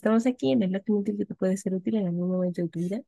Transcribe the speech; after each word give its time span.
Estamos 0.00 0.26
aquí 0.26 0.52
en 0.52 0.62
el 0.62 0.72
dato 0.72 0.92
inútil 0.92 1.18
que 1.18 1.26
te 1.26 1.34
puede 1.34 1.58
ser 1.58 1.74
útil 1.74 1.96
en 1.96 2.06
algún 2.06 2.30
momento 2.30 2.62
de 2.62 2.68
tu 2.70 2.78
vida, 2.78 3.02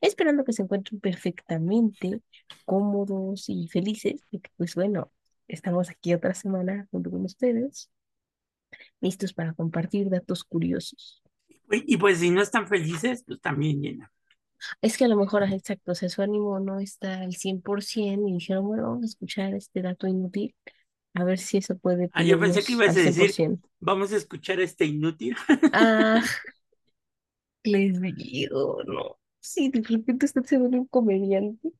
esperando 0.00 0.44
que 0.44 0.54
se 0.54 0.62
encuentren 0.62 0.98
perfectamente 0.98 2.22
cómodos 2.64 3.50
y 3.50 3.68
felices, 3.68 4.22
porque 4.30 4.48
pues 4.56 4.74
bueno, 4.74 5.12
estamos 5.46 5.90
aquí 5.90 6.14
otra 6.14 6.32
semana 6.32 6.88
junto 6.90 7.10
con 7.10 7.26
ustedes, 7.26 7.90
listos 9.02 9.34
para 9.34 9.52
compartir 9.52 10.08
datos 10.08 10.42
curiosos. 10.42 11.22
Y 11.70 11.98
pues 11.98 12.20
si 12.20 12.30
no 12.30 12.40
están 12.40 12.66
felices, 12.66 13.24
pues 13.26 13.42
también 13.42 13.82
llena. 13.82 14.10
Es 14.80 14.96
que 14.96 15.04
a 15.04 15.08
lo 15.08 15.16
mejor, 15.16 15.42
ajá, 15.42 15.54
exacto, 15.54 15.92
o 15.92 15.94
sea, 15.94 16.08
su 16.08 16.22
ánimo 16.22 16.58
no 16.60 16.80
está 16.80 17.20
al 17.20 17.34
100% 17.34 18.26
y 18.26 18.32
dijeron, 18.32 18.66
bueno, 18.66 18.84
vamos 18.84 19.02
a 19.02 19.06
escuchar 19.06 19.52
este 19.52 19.82
dato 19.82 20.06
inútil, 20.06 20.54
a 21.14 21.24
ver 21.24 21.38
si 21.38 21.58
eso 21.58 21.76
puede 21.78 22.12
Ah, 22.12 22.22
yo 22.24 22.38
pensé 22.40 22.64
que 22.64 22.72
ibas 22.72 22.96
a 22.96 23.00
decir, 23.00 23.38
100%. 23.38 23.68
vamos 23.80 24.12
a 24.12 24.16
escuchar 24.16 24.58
a 24.60 24.64
este 24.64 24.84
inútil. 24.86 25.36
Ah, 25.72 26.22
les 27.64 28.00
digo, 28.00 28.82
no. 28.84 29.18
Sí, 29.40 29.68
de 29.70 29.82
repente 29.82 30.26
usted 30.26 30.44
se 30.44 30.58
vuelve 30.58 30.78
un 30.78 30.86
comediante 30.86 31.72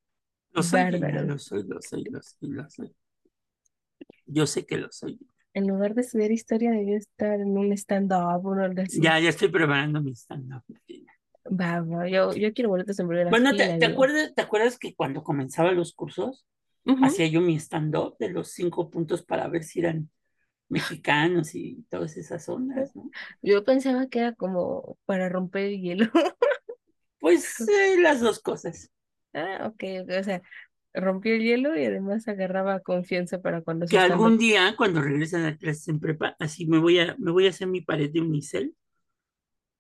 Lo 0.53 0.63
soy, 0.63 0.85
bárbaro. 0.87 1.23
lo 1.25 1.39
soy, 1.39 1.63
lo 1.67 1.81
soy, 1.81 2.05
lo 2.05 2.21
soy, 2.23 2.49
lo 2.51 2.69
soy. 2.71 2.95
Yo 4.27 4.47
sé 4.47 4.65
que 4.67 4.77
lo 4.79 4.89
soy. 4.93 5.19
En 5.53 5.67
lugar 5.67 5.95
de 5.95 6.01
estudiar 6.01 6.31
historia, 6.33 6.71
debió 6.71 6.97
estar 6.97 7.39
en 7.39 7.59
un 7.59 7.71
stand-up 7.75 8.47
o 8.47 8.55
algo 8.55 8.81
así. 8.81 9.03
Ya, 9.03 9.19
ya 9.21 9.29
estoy 9.31 9.49
preparando 9.49 10.01
mi 10.03 10.13
stand-up. 10.15 10.65
Va, 11.61 11.81
va, 11.81 12.07
yo, 12.09 12.35
yo 12.35 12.53
quiero 12.55 12.71
boletos 12.71 12.99
en 13.01 13.09
primera 13.09 13.35
Bueno, 13.35 13.55
fila, 13.55 13.57
¿te, 13.57 13.77
te 13.79 13.85
digo. 13.85 13.87
acuerdas, 13.87 14.35
¿te 14.35 14.43
acuerdas 14.43 14.79
que 14.79 14.95
cuando 14.95 15.23
comenzaba 15.23 15.73
los 15.73 15.93
cursos, 15.95 16.47
Hacía 17.03 17.27
yo 17.27 17.41
mi 17.41 17.57
stand-up 17.57 18.17
de 18.19 18.31
los 18.31 18.49
cinco 18.53 18.91
puntos 18.91 19.23
para 19.23 19.49
ver 19.49 19.65
si 19.65 19.81
eran 19.81 20.11
mexicanos 20.69 21.55
y 21.55 21.85
todas 21.89 22.17
esas 22.17 22.49
ondas, 22.49 22.95
¿no? 22.95 23.11
Yo 23.43 23.65
pensaba 23.65 24.07
que 24.09 24.21
era 24.21 24.33
como 24.35 24.99
para 25.07 25.29
romper 25.29 25.67
el 25.67 25.81
hielo. 25.81 26.07
Pues 27.21 27.61
eh, 27.61 27.97
las 28.01 28.21
dos 28.21 28.41
cosas. 28.41 28.91
Ah, 29.35 29.67
ok, 29.67 29.85
ok, 30.03 30.11
o 30.21 30.25
sea, 30.25 30.43
rompió 30.95 31.35
el 31.35 31.43
hielo 31.43 31.77
y 31.77 31.85
además 31.85 32.27
agarraba 32.29 32.81
confianza 32.81 33.41
para 33.41 33.61
cuando 33.61 33.87
Que 33.87 33.99
algún 33.99 34.39
día, 34.39 34.75
cuando 34.77 35.03
regresen 35.03 35.45
a 35.45 35.57
clases 35.57 35.87
en 35.89 36.01
prepa, 36.01 36.35
así 36.41 36.67
me 36.67 36.79
voy 36.79 36.99
a, 36.99 37.15
me 37.19 37.31
voy 37.31 37.47
a 37.47 37.51
hacer 37.51 37.69
mi 37.69 37.83
pared 37.83 38.11
de 38.11 38.23
unicel 38.23 38.75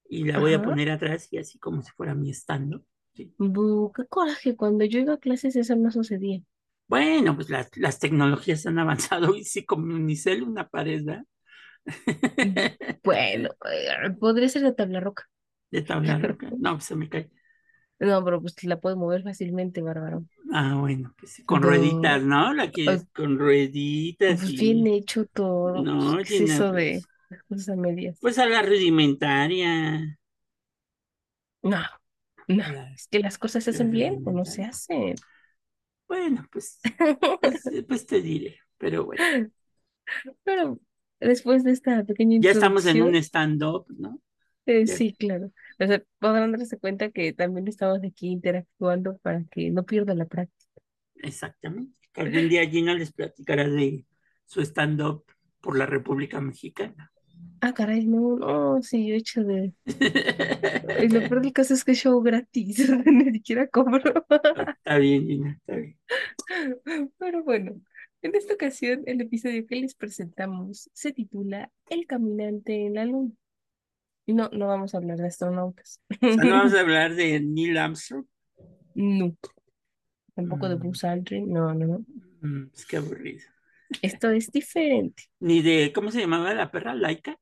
y 0.08 0.24
la 0.24 0.38
voy 0.38 0.54
a 0.54 0.62
poner 0.62 0.90
atrás 0.90 1.28
y 1.32 1.38
así 1.38 1.58
como 1.58 1.82
si 1.82 1.90
fuera 1.92 2.14
mi 2.14 2.30
stand-up. 2.30 2.84
Sí. 3.14 3.34
Qué 3.96 4.06
coraje, 4.08 4.56
cuando 4.56 4.84
yo 4.84 4.98
iba 5.00 5.14
a 5.14 5.18
clases 5.18 5.56
eso 5.56 5.74
no 5.76 5.90
sucedía. 5.90 6.42
Bueno, 6.88 7.34
pues 7.36 7.50
las, 7.50 7.70
las 7.76 7.98
tecnologías 7.98 8.66
han 8.66 8.78
avanzado 8.78 9.34
y 9.36 9.44
sí, 9.44 9.64
como 9.64 9.94
unicel, 9.94 10.42
una 10.42 10.68
pared, 10.68 11.02
¿verdad? 11.04 11.24
Bueno, 13.02 13.50
eh, 13.70 14.10
podría 14.20 14.48
ser 14.48 14.62
de 14.62 14.72
tabla 14.72 15.00
roca. 15.00 15.28
De 15.70 15.80
tabla 15.82 16.18
roca. 16.18 16.52
No, 16.58 16.72
pues 16.74 16.84
se 16.84 16.96
me 16.96 17.08
cae. 17.08 17.30
No, 18.00 18.24
pero 18.24 18.40
pues 18.40 18.62
la 18.64 18.80
puedes 18.80 18.96
mover 18.98 19.22
fácilmente, 19.22 19.82
bárbaro. 19.82 20.24
Ah, 20.52 20.76
bueno, 20.78 21.14
pues 21.18 21.32
sí, 21.32 21.44
con 21.44 21.62
rueditas, 21.62 22.22
¿no? 22.22 22.52
La 22.54 22.70
Ay, 22.86 23.02
quieres 23.02 23.06
con 23.14 23.38
rueditas 23.38 24.40
Pues 24.40 24.54
bien 24.56 24.86
hecho 24.86 25.26
todo. 25.26 25.90
Pues, 25.96 26.04
No, 26.04 26.18
¿qué 26.24 26.40
es 26.40 26.40
eso 26.40 26.72
de 26.72 27.04
pues, 27.28 27.42
cosas 27.48 27.76
medias? 27.76 28.18
pues 28.20 28.38
a 28.38 28.46
la 28.46 28.62
rudimentaria. 28.62 30.18
No, 31.62 31.82
no. 32.48 32.64
Es 32.94 33.08
que 33.08 33.20
las 33.20 33.38
cosas 33.38 33.64
se 33.64 33.70
hacen 33.70 33.90
bien 33.90 34.20
o 34.24 34.32
no 34.32 34.44
se 34.44 34.64
hacen. 34.64 35.16
Bueno, 36.08 36.46
pues, 36.50 36.80
pues, 37.40 37.62
pues 37.88 38.06
te 38.06 38.20
diré, 38.20 38.58
pero 38.78 39.04
bueno. 39.04 39.50
Pero 40.44 40.80
después 41.20 41.64
de 41.64 41.72
esta 41.72 42.04
pequeña 42.04 42.38
Ya 42.40 42.50
estamos 42.50 42.86
en 42.86 43.02
un 43.02 43.14
stand-up, 43.16 43.86
¿no? 43.90 44.20
eh, 44.66 44.86
sí, 44.86 45.14
claro. 45.14 45.52
O 45.78 45.86
sea, 45.86 46.02
podrán 46.18 46.52
darse 46.52 46.78
cuenta 46.78 47.10
que 47.10 47.32
también 47.32 47.68
estamos 47.68 48.00
aquí 48.04 48.28
interactuando 48.28 49.18
para 49.18 49.44
que 49.50 49.70
no 49.70 49.84
pierda 49.84 50.14
la 50.14 50.26
práctica. 50.26 50.66
exactamente. 51.16 51.96
Algún 52.14 52.48
día 52.48 52.68
Gina 52.68 52.94
les 52.94 53.12
platicará 53.12 53.68
de 53.68 54.04
su 54.46 54.60
stand-up 54.62 55.24
por 55.60 55.76
la 55.78 55.86
República 55.86 56.40
Mexicana. 56.40 57.12
Ah, 57.60 57.72
caray, 57.74 58.06
no, 58.06 58.36
no, 58.38 58.82
sí, 58.82 59.06
yo 59.08 59.14
he 59.14 59.18
hecho 59.18 59.42
de... 59.44 59.72
Y 61.00 61.08
lo 61.08 61.26
peor 61.26 61.42
del 61.42 61.52
caso 61.52 61.74
es 61.74 61.84
que 61.84 61.92
es 61.92 61.98
show 61.98 62.20
gratis, 62.22 62.88
ni 63.06 63.32
siquiera 63.32 63.66
cobro. 63.68 64.26
Está 64.84 64.98
bien, 64.98 65.26
Gina, 65.26 65.50
está 65.52 65.76
bien. 65.76 65.98
Pero 67.18 67.44
bueno, 67.44 67.80
en 68.22 68.34
esta 68.34 68.54
ocasión 68.54 69.02
el 69.06 69.20
episodio 69.20 69.66
que 69.66 69.76
les 69.76 69.94
presentamos 69.94 70.90
se 70.92 71.12
titula 71.12 71.70
El 71.88 72.06
caminante 72.06 72.86
en 72.86 72.94
la 72.94 73.04
luna. 73.04 73.32
Y 74.26 74.34
no, 74.34 74.50
no 74.52 74.68
vamos 74.68 74.94
a 74.94 74.98
hablar 74.98 75.18
de 75.18 75.26
astronautas. 75.28 76.00
O 76.22 76.30
sea, 76.32 76.44
no 76.44 76.54
vamos 76.54 76.74
a 76.74 76.80
hablar 76.80 77.14
de 77.14 77.40
Neil 77.40 77.76
Armstrong. 77.78 78.26
No, 78.94 79.34
tampoco 80.34 80.68
de 80.68 80.76
Mm, 80.76 80.82
Buzz 80.82 81.04
Aldrin, 81.04 81.52
no, 81.52 81.74
no, 81.74 81.86
no. 81.86 82.06
mm, 82.42 82.70
es 82.74 82.86
que 82.86 82.96
aburrido. 82.96 83.44
Esto 84.02 84.30
es 84.30 84.50
diferente. 84.50 85.24
Ni 85.40 85.62
de, 85.62 85.92
¿cómo 85.92 86.10
se 86.12 86.20
llamaba 86.20 86.54
la 86.54 86.70
perra? 86.70 86.94
Laika. 86.94 87.38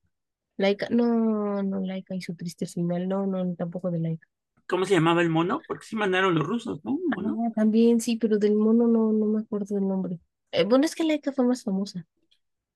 Laika, 0.56 0.88
no, 0.90 1.62
no, 1.62 1.80
Laika 1.80 2.14
y 2.14 2.22
su 2.22 2.34
triste 2.34 2.66
final, 2.66 3.08
no, 3.08 3.26
no, 3.26 3.54
tampoco 3.54 3.90
de 3.90 4.00
Laika. 4.00 4.26
¿Cómo 4.68 4.84
se 4.84 4.94
llamaba 4.94 5.22
el 5.22 5.30
mono? 5.30 5.60
Porque 5.68 5.86
sí 5.86 5.96
mandaron 5.96 6.34
los 6.34 6.46
rusos, 6.46 6.84
¿no? 6.84 6.98
Mono. 7.14 7.44
Ah, 7.46 7.52
también 7.54 8.00
sí, 8.00 8.16
pero 8.16 8.38
del 8.38 8.56
mono 8.56 8.86
no, 8.88 9.12
no 9.12 9.26
me 9.26 9.40
acuerdo 9.40 9.76
el 9.78 9.86
nombre. 9.86 10.18
Eh, 10.50 10.64
bueno, 10.64 10.84
es 10.84 10.94
que 10.94 11.04
Laika 11.04 11.32
fue 11.32 11.46
más 11.46 11.62
famosa. 11.62 12.04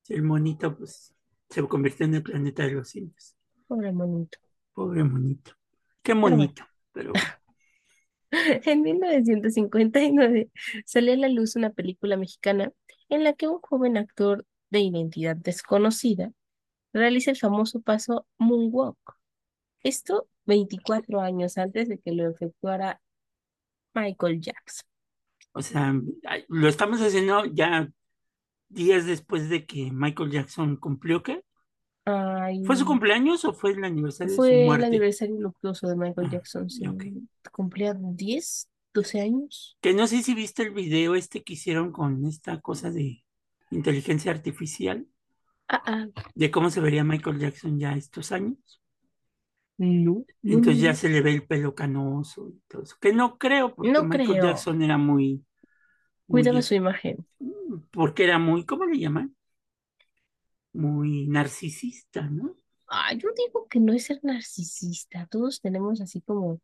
El 0.08 0.22
monito, 0.22 0.76
pues, 0.76 1.14
se 1.48 1.66
convirtió 1.66 2.06
en 2.06 2.14
el 2.14 2.22
planeta 2.22 2.64
de 2.64 2.72
los 2.72 2.88
simios. 2.88 3.34
Pobre 3.66 3.92
monito. 3.92 4.38
Pobre 4.72 5.02
monito. 5.02 5.52
Qué 6.02 6.14
monito, 6.14 6.64
pero. 6.92 7.12
En 8.32 8.82
1959 8.82 10.52
salió 10.86 11.14
a 11.14 11.16
la 11.16 11.28
luz 11.28 11.56
una 11.56 11.70
película 11.70 12.16
mexicana 12.16 12.72
en 13.08 13.24
la 13.24 13.32
que 13.32 13.48
un 13.48 13.58
joven 13.58 13.96
actor 13.96 14.46
de 14.70 14.78
identidad 14.78 15.34
desconocida 15.34 16.32
realiza 16.92 17.30
el 17.30 17.36
famoso 17.36 17.80
paso 17.80 18.26
Moonwalk. 18.38 18.98
Esto 19.82 20.28
24 20.46 21.20
años 21.20 21.58
antes 21.58 21.88
de 21.88 21.98
que 21.98 22.12
lo 22.12 22.28
efectuara 22.28 23.00
Michael 23.94 24.40
Jackson. 24.40 24.86
O 25.52 25.62
sea, 25.62 25.94
lo 26.48 26.68
estamos 26.68 27.00
haciendo 27.00 27.44
ya 27.46 27.90
días 28.68 29.06
después 29.06 29.48
de 29.48 29.66
que 29.66 29.90
Michael 29.92 30.30
Jackson 30.30 30.76
cumplió, 30.76 31.22
¿qué? 31.22 31.42
Ay, 32.04 32.64
¿Fue 32.64 32.76
su 32.76 32.84
cumpleaños 32.86 33.44
o 33.44 33.52
fue 33.52 33.72
el 33.72 33.84
aniversario 33.84 34.32
de 34.32 34.42
su 34.42 34.42
fue 34.42 34.60
el 34.62 34.66
muerte? 34.66 34.86
aniversario 34.86 35.40
luctuoso 35.40 35.86
de 35.88 35.96
Michael 35.96 36.28
Ah, 36.28 36.30
Jackson, 36.32 36.70
sí. 36.70 36.86
ok. 36.86 37.04
Cumplía 37.52 37.94
10, 37.98 38.68
12 38.94 39.20
años. 39.20 39.78
Que 39.80 39.94
no 39.94 40.06
sé 40.06 40.22
si 40.22 40.34
viste 40.34 40.62
el 40.62 40.70
video 40.72 41.14
este 41.14 41.42
que 41.42 41.54
hicieron 41.54 41.92
con 41.92 42.24
esta 42.26 42.60
cosa 42.60 42.90
de 42.90 43.24
inteligencia 43.70 44.30
artificial, 44.32 45.06
Ah, 45.70 45.82
ah, 45.86 46.06
de 46.34 46.50
cómo 46.50 46.70
se 46.70 46.80
vería 46.80 47.04
Michael 47.04 47.38
Jackson 47.38 47.78
ya 47.78 47.92
estos 47.94 48.32
años. 48.32 48.58
no, 49.78 50.24
no, 50.42 50.60
Entonces 50.60 50.80
no, 50.80 50.82
ya 50.82 50.94
se 50.94 51.08
le 51.08 51.20
ve 51.22 51.32
el 51.32 51.46
pelo 51.46 51.74
canoso 51.74 52.48
y 52.48 52.60
todo 52.68 52.82
eso. 52.82 52.96
Que 53.00 53.12
no 53.12 53.38
creo, 53.38 53.74
porque 53.74 53.90
No 53.92 54.02
Michael 54.02 54.38
creo. 54.38 54.40
Jackson 54.40 54.82
era 54.82 54.98
muy, 54.98 55.44
Cuidaba 56.28 56.62
muy, 56.62 56.62
su 56.62 56.74
imagen. 56.74 57.26
porque 57.90 58.24
era 58.24 58.38
muy, 58.38 58.64
¿cómo 58.64 58.84
le 58.86 58.98
llaman? 58.98 59.34
Muy 60.72 61.28
narcisista, 61.28 62.22
¿no? 62.22 62.56
Ah, 62.88 63.12
yo 63.14 63.28
digo 63.36 63.68
que 63.68 63.78
no 63.80 63.92
es 63.92 64.04
ser 64.06 64.18
narcisista. 64.22 65.26
Todos 65.30 65.60
tenemos 65.60 66.00
así 66.00 66.20
como, 66.22 66.60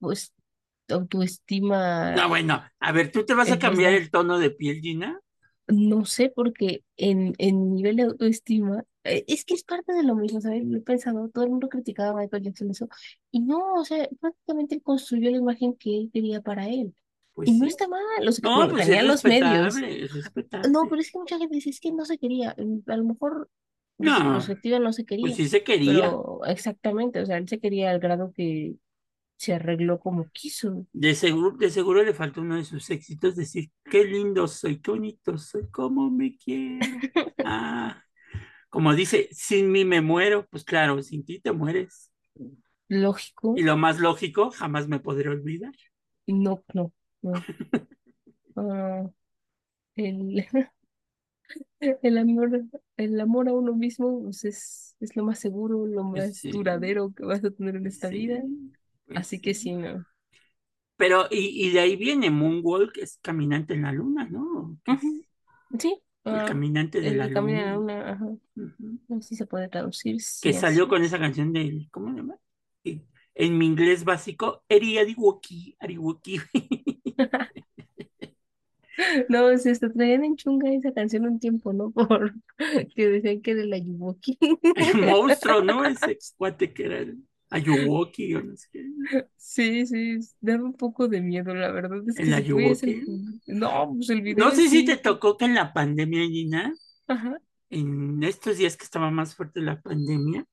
pues, 0.00 0.34
autoestima. 0.90 2.16
No, 2.16 2.28
bueno, 2.28 2.62
a 2.80 2.92
ver, 2.92 3.10
¿tú 3.12 3.24
te 3.24 3.34
vas 3.34 3.50
a 3.52 3.58
cambiar 3.58 3.92
el 3.94 4.10
tono 4.10 4.38
de 4.38 4.50
piel, 4.50 4.80
Gina? 4.80 5.20
No 5.68 6.04
sé, 6.06 6.30
porque 6.34 6.84
en, 6.96 7.34
en 7.38 7.74
nivel 7.74 7.96
de 7.96 8.02
autoestima, 8.04 8.84
eh, 9.04 9.24
es 9.28 9.44
que 9.44 9.54
es 9.54 9.64
parte 9.64 9.92
de 9.94 10.02
lo 10.02 10.14
mismo, 10.16 10.40
¿sabes? 10.40 10.64
Lo 10.64 10.78
he 10.78 10.80
pensado, 10.80 11.28
todo 11.30 11.44
el 11.44 11.50
mundo 11.50 11.68
criticaba 11.68 12.10
a 12.10 12.22
Michael 12.22 12.44
Jackson 12.44 12.70
eso. 12.70 12.88
Y 13.30 13.40
no, 13.40 13.74
o 13.74 13.84
sea, 13.84 14.08
prácticamente 14.20 14.74
él 14.76 14.82
construyó 14.82 15.30
la 15.30 15.36
imagen 15.38 15.74
que 15.76 15.96
él 15.98 16.10
quería 16.12 16.40
para 16.42 16.68
él. 16.68 16.94
Pues 17.34 17.48
Y 17.50 17.54
no 17.58 17.66
está 17.66 17.86
mal, 17.88 18.02
sea, 18.32 18.42
No, 18.42 18.56
bueno, 18.56 18.72
pues 18.74 18.88
es 18.88 19.04
los 19.04 19.24
medios. 19.24 19.76
es 19.76 20.30
No, 20.70 20.88
pero 20.88 21.00
es 21.00 21.10
que 21.12 21.18
mucha 21.18 21.38
gente 21.38 21.54
dice, 21.56 21.70
es 21.70 21.80
que 21.80 21.92
no 21.92 22.04
se 22.04 22.18
quería. 22.18 22.54
Mm, 22.58 22.78
A 22.90 22.96
lo 22.96 23.04
mejor 23.04 23.50
desde 23.98 24.16
su 24.16 24.22
No, 24.22 24.32
perspectiva 24.32 24.78
no 24.78 24.92
se 24.92 25.04
pues 25.04 25.06
quería. 25.06 25.36
sí 25.36 25.48
se 25.48 25.62
quería. 25.64 25.94
Pero 26.00 26.40
exactamente, 26.46 27.20
o 27.20 27.26
sea, 27.26 27.36
él 27.38 27.48
se 27.48 27.60
quería 27.60 27.90
al 27.90 28.00
grado 28.00 28.32
que 28.32 28.76
se 29.38 29.54
arregló 29.54 30.00
como 30.00 30.30
quiso. 30.32 30.86
De 30.92 31.14
seguro, 31.14 31.56
de 31.56 31.70
seguro 31.70 32.02
le 32.02 32.14
faltó 32.14 32.40
uno 32.40 32.56
de 32.56 32.64
sus 32.64 32.90
éxitos 32.90 33.36
decir, 33.36 33.70
qué 33.84 34.04
lindo 34.04 34.48
soy, 34.48 34.80
qué 34.80 34.90
bonito 34.90 35.38
soy, 35.38 35.68
cómo 35.70 36.10
me 36.10 36.36
quiero. 36.36 36.88
Ah, 37.42 38.02
como 38.70 38.94
dice, 38.94 39.28
sin 39.32 39.72
mí 39.72 39.84
me 39.84 40.00
muero, 40.02 40.46
pues 40.50 40.64
claro, 40.64 41.02
sin 41.02 41.24
ti 41.24 41.40
te 41.40 41.52
mueres. 41.52 42.12
Lógico. 42.90 43.50
Y 43.54 43.62
lo 43.62 43.76
más 43.76 43.98
lógico, 43.98 44.50
jamás 44.50 44.88
me 44.88 45.00
podré 45.00 45.28
olvidar. 45.28 45.74
No, 46.28 46.62
no, 46.74 46.92
no. 47.22 47.44
Ah, 48.56 49.08
el... 49.96 50.46
El 51.80 52.18
amor, 52.18 52.64
el 52.96 53.20
amor 53.20 53.48
a 53.48 53.52
uno 53.52 53.74
mismo 53.74 54.22
pues, 54.24 54.44
es, 54.44 54.96
es 55.00 55.16
lo 55.16 55.24
más 55.24 55.38
seguro, 55.38 55.86
lo 55.86 56.02
más 56.04 56.40
Sí, 56.40 56.50
duradero 56.50 57.12
que 57.14 57.24
vas 57.24 57.44
a 57.44 57.50
tener 57.50 57.76
en 57.76 57.86
esta 57.86 58.08
vida. 58.10 58.42
sí, 58.42 58.72
Así 59.14 59.40
que 59.40 59.54
sí. 59.54 59.74
¿no? 59.74 60.04
Pero, 60.96 61.26
y, 61.30 61.66
y 61.68 61.70
de 61.70 61.80
ahí 61.80 61.96
viene 61.96 62.30
Moonwalk, 62.30 62.96
es 62.98 63.18
caminante 63.22 63.74
en 63.74 63.82
la 63.82 63.92
luna, 63.92 64.26
¿no? 64.28 64.78
Sí, 65.78 66.02
el 66.30 66.42
ah, 66.42 66.44
caminante 66.44 67.02
de 67.02 67.12
la 67.12 67.26
el 67.26 67.30
camino 67.30 67.60
a 67.66 67.78
luna. 67.78 67.78
una, 67.78 68.12
ajá, 68.12 68.26
Ujú. 68.56 69.00
así 69.18 69.36
se 69.36 69.46
puede 69.46 69.68
traducir, 69.68 70.16
Que 70.40 70.52
salió 70.52 70.88
así 70.88 70.88
con 70.88 71.02
es. 71.02 71.04
esa 71.04 71.18
canción 71.18 71.52
del, 71.52 71.88
¿cómo 71.90 72.10
se 72.10 72.16
llama? 72.18 72.36
En 73.34 73.56
mi 73.58 73.66
inglés 73.66 74.04
básico, 74.04 74.64
Eri 74.68 74.98
Ariwoki, 74.98 75.76
Ariwoki. 75.80 76.40
No, 79.28 79.56
se 79.58 79.70
está 79.70 79.92
traían 79.92 80.24
en 80.24 80.36
chunga 80.36 80.70
esa 80.72 80.92
canción 80.92 81.24
un 81.26 81.38
tiempo, 81.38 81.72
¿no? 81.72 81.90
Por 81.92 82.34
que 82.94 83.08
decían 83.08 83.40
que 83.42 83.52
era 83.52 83.64
la 83.64 83.78
Yuwoki. 83.78 84.38
El 84.74 84.94
monstruo, 84.94 85.60
¿no? 85.62 85.84
Ese 85.86 86.18
cuate 86.36 86.72
que 86.72 86.84
era 86.86 86.98
el 87.00 87.27
Ayuwoki 87.50 88.34
o 88.34 88.42
no 88.42 88.56
sé 88.56 88.68
qué. 88.72 88.84
Sí, 89.36 89.86
sí, 89.86 90.18
daba 90.40 90.64
un 90.64 90.74
poco 90.74 91.08
de 91.08 91.20
miedo, 91.20 91.54
la 91.54 91.70
verdad 91.70 91.98
es 92.06 92.16
que 92.16 92.22
El 92.22 92.32
el... 92.34 93.58
No, 93.58 93.92
pues 93.94 94.10
el 94.10 94.18
No 94.18 94.22
video 94.22 94.50
sé 94.50 94.68
si 94.68 94.84
te 94.84 94.96
tocó 94.96 95.36
que 95.36 95.46
en 95.46 95.54
la 95.54 95.72
pandemia, 95.72 96.26
Gina, 96.28 96.74
Ajá, 97.06 97.40
en 97.70 98.22
estos 98.22 98.58
días 98.58 98.76
que 98.76 98.84
estaba 98.84 99.10
más 99.10 99.34
fuerte 99.34 99.60
la 99.60 99.80
pandemia, 99.80 100.44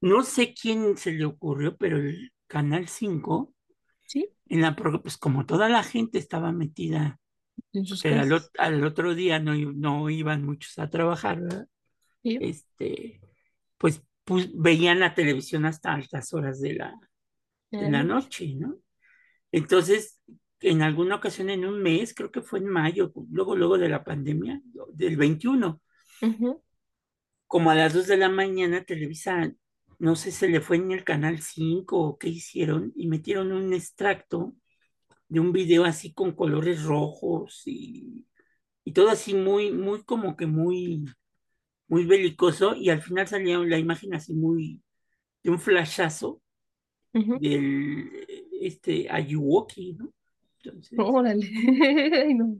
no 0.00 0.22
sé 0.22 0.54
quién 0.54 0.96
se 0.96 1.12
le 1.12 1.24
ocurrió, 1.24 1.76
pero 1.76 1.98
el 1.98 2.32
Canal 2.46 2.88
5 2.88 3.52
sí, 4.06 4.28
en 4.46 4.62
la 4.62 4.74
pues 4.76 5.18
como 5.18 5.46
toda 5.46 5.68
la 5.68 5.82
gente 5.82 6.18
estaba 6.18 6.52
metida, 6.52 7.20
porque 7.72 8.14
al, 8.58 8.84
otro 8.84 9.14
día 9.14 9.38
no, 9.38 9.54
no 9.54 10.10
iban 10.10 10.44
muchos 10.44 10.78
a 10.78 10.90
trabajar, 10.90 11.40
¿verdad? 11.40 11.68
Sí. 12.22 12.38
Este, 12.40 13.20
pues, 13.76 14.02
pues 14.28 14.50
veían 14.54 15.00
la 15.00 15.14
televisión 15.14 15.66
hasta 15.66 15.94
altas 15.94 16.34
horas 16.34 16.60
de 16.60 16.74
la, 16.74 16.94
de 17.78 17.88
la 17.90 18.04
noche. 18.04 18.54
¿no? 18.56 18.78
Entonces, 19.52 20.20
en 20.60 20.82
alguna 20.82 21.16
ocasión 21.16 21.50
en 21.50 21.66
un 21.66 21.82
mes, 21.82 22.14
creo 22.14 22.32
que 22.32 22.42
fue 22.42 22.60
en 22.60 22.68
mayo, 22.68 23.12
luego, 23.30 23.56
luego 23.56 23.78
de 23.78 23.88
la 23.90 24.04
pandemia, 24.04 24.62
del 24.94 25.16
21 25.18 25.82
Ujú, 26.22 26.62
como 27.46 27.70
a 27.70 27.74
las 27.74 27.94
2 27.94 28.06
de 28.06 28.16
la 28.16 28.28
mañana, 28.28 28.84
Televisa, 28.84 29.52
no 29.98 30.16
sé, 30.16 30.32
se 30.32 30.48
le 30.48 30.60
fue 30.60 30.76
en 30.76 30.92
el 30.92 31.04
canal 31.04 31.40
5 31.40 31.98
o 32.00 32.18
qué 32.18 32.28
hicieron, 32.28 32.92
y 32.96 33.06
metieron 33.08 33.52
un 33.52 33.72
extracto 33.72 34.54
de 35.28 35.40
un 35.40 35.52
video 35.52 35.84
así 35.84 36.14
con 36.14 36.32
colores 36.34 36.84
rojos 36.84 37.62
y, 37.66 38.26
y 38.84 38.92
todo 38.92 39.10
así 39.10 39.34
muy, 39.34 39.72
muy 39.72 40.04
como 40.04 40.36
que 40.36 40.46
muy, 40.46 41.06
muy 41.88 42.04
belicoso, 42.04 42.74
y 42.76 42.90
al 42.90 43.02
final 43.02 43.26
salía 43.26 43.58
la 43.58 43.78
imagen 43.78 44.14
así 44.14 44.34
muy, 44.34 44.80
de 45.42 45.50
un 45.50 45.58
flashazo 45.58 46.40
del, 47.12 48.10
este, 48.60 49.10
Ayuwoki, 49.10 49.94
¿no? 49.94 50.12
Entonces, 50.62 50.98
Órale. 50.98 51.48
Ay, 52.26 52.34
no. 52.34 52.58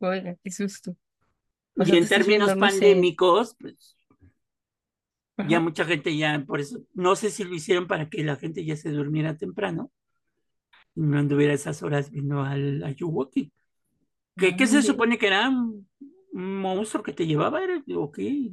Oiga, 0.00 0.36
qué 0.42 0.50
susto. 0.50 0.96
O 1.76 1.82
y 1.84 1.96
en 1.96 2.08
términos 2.08 2.26
viendo, 2.26 2.54
no 2.54 2.70
sé. 2.70 2.78
pandémicos, 2.80 3.56
pues 3.58 3.96
ya 5.48 5.60
mucha 5.60 5.84
gente 5.84 6.16
ya, 6.16 6.42
por 6.46 6.60
eso, 6.60 6.80
no 6.94 7.14
sé 7.14 7.30
si 7.30 7.44
lo 7.44 7.54
hicieron 7.54 7.86
para 7.86 8.08
que 8.08 8.24
la 8.24 8.36
gente 8.36 8.64
ya 8.64 8.76
se 8.76 8.90
durmiera 8.90 9.36
temprano 9.36 9.92
y 10.94 11.02
no 11.02 11.18
anduviera 11.18 11.52
esas 11.52 11.82
horas 11.82 12.10
viendo 12.10 12.42
al 12.42 12.82
Ayuwoki. 12.82 13.52
¿Qué, 14.36 14.56
qué 14.56 14.66
se 14.66 14.82
supone 14.82 15.18
que 15.18 15.26
era 15.26 15.50
un, 16.36 16.60
monstruo 16.60 17.02
que 17.02 17.12
te 17.12 17.26
llevaba? 17.26 17.62
¿Era, 17.62 17.82
o 17.96 18.10
qué? 18.12 18.52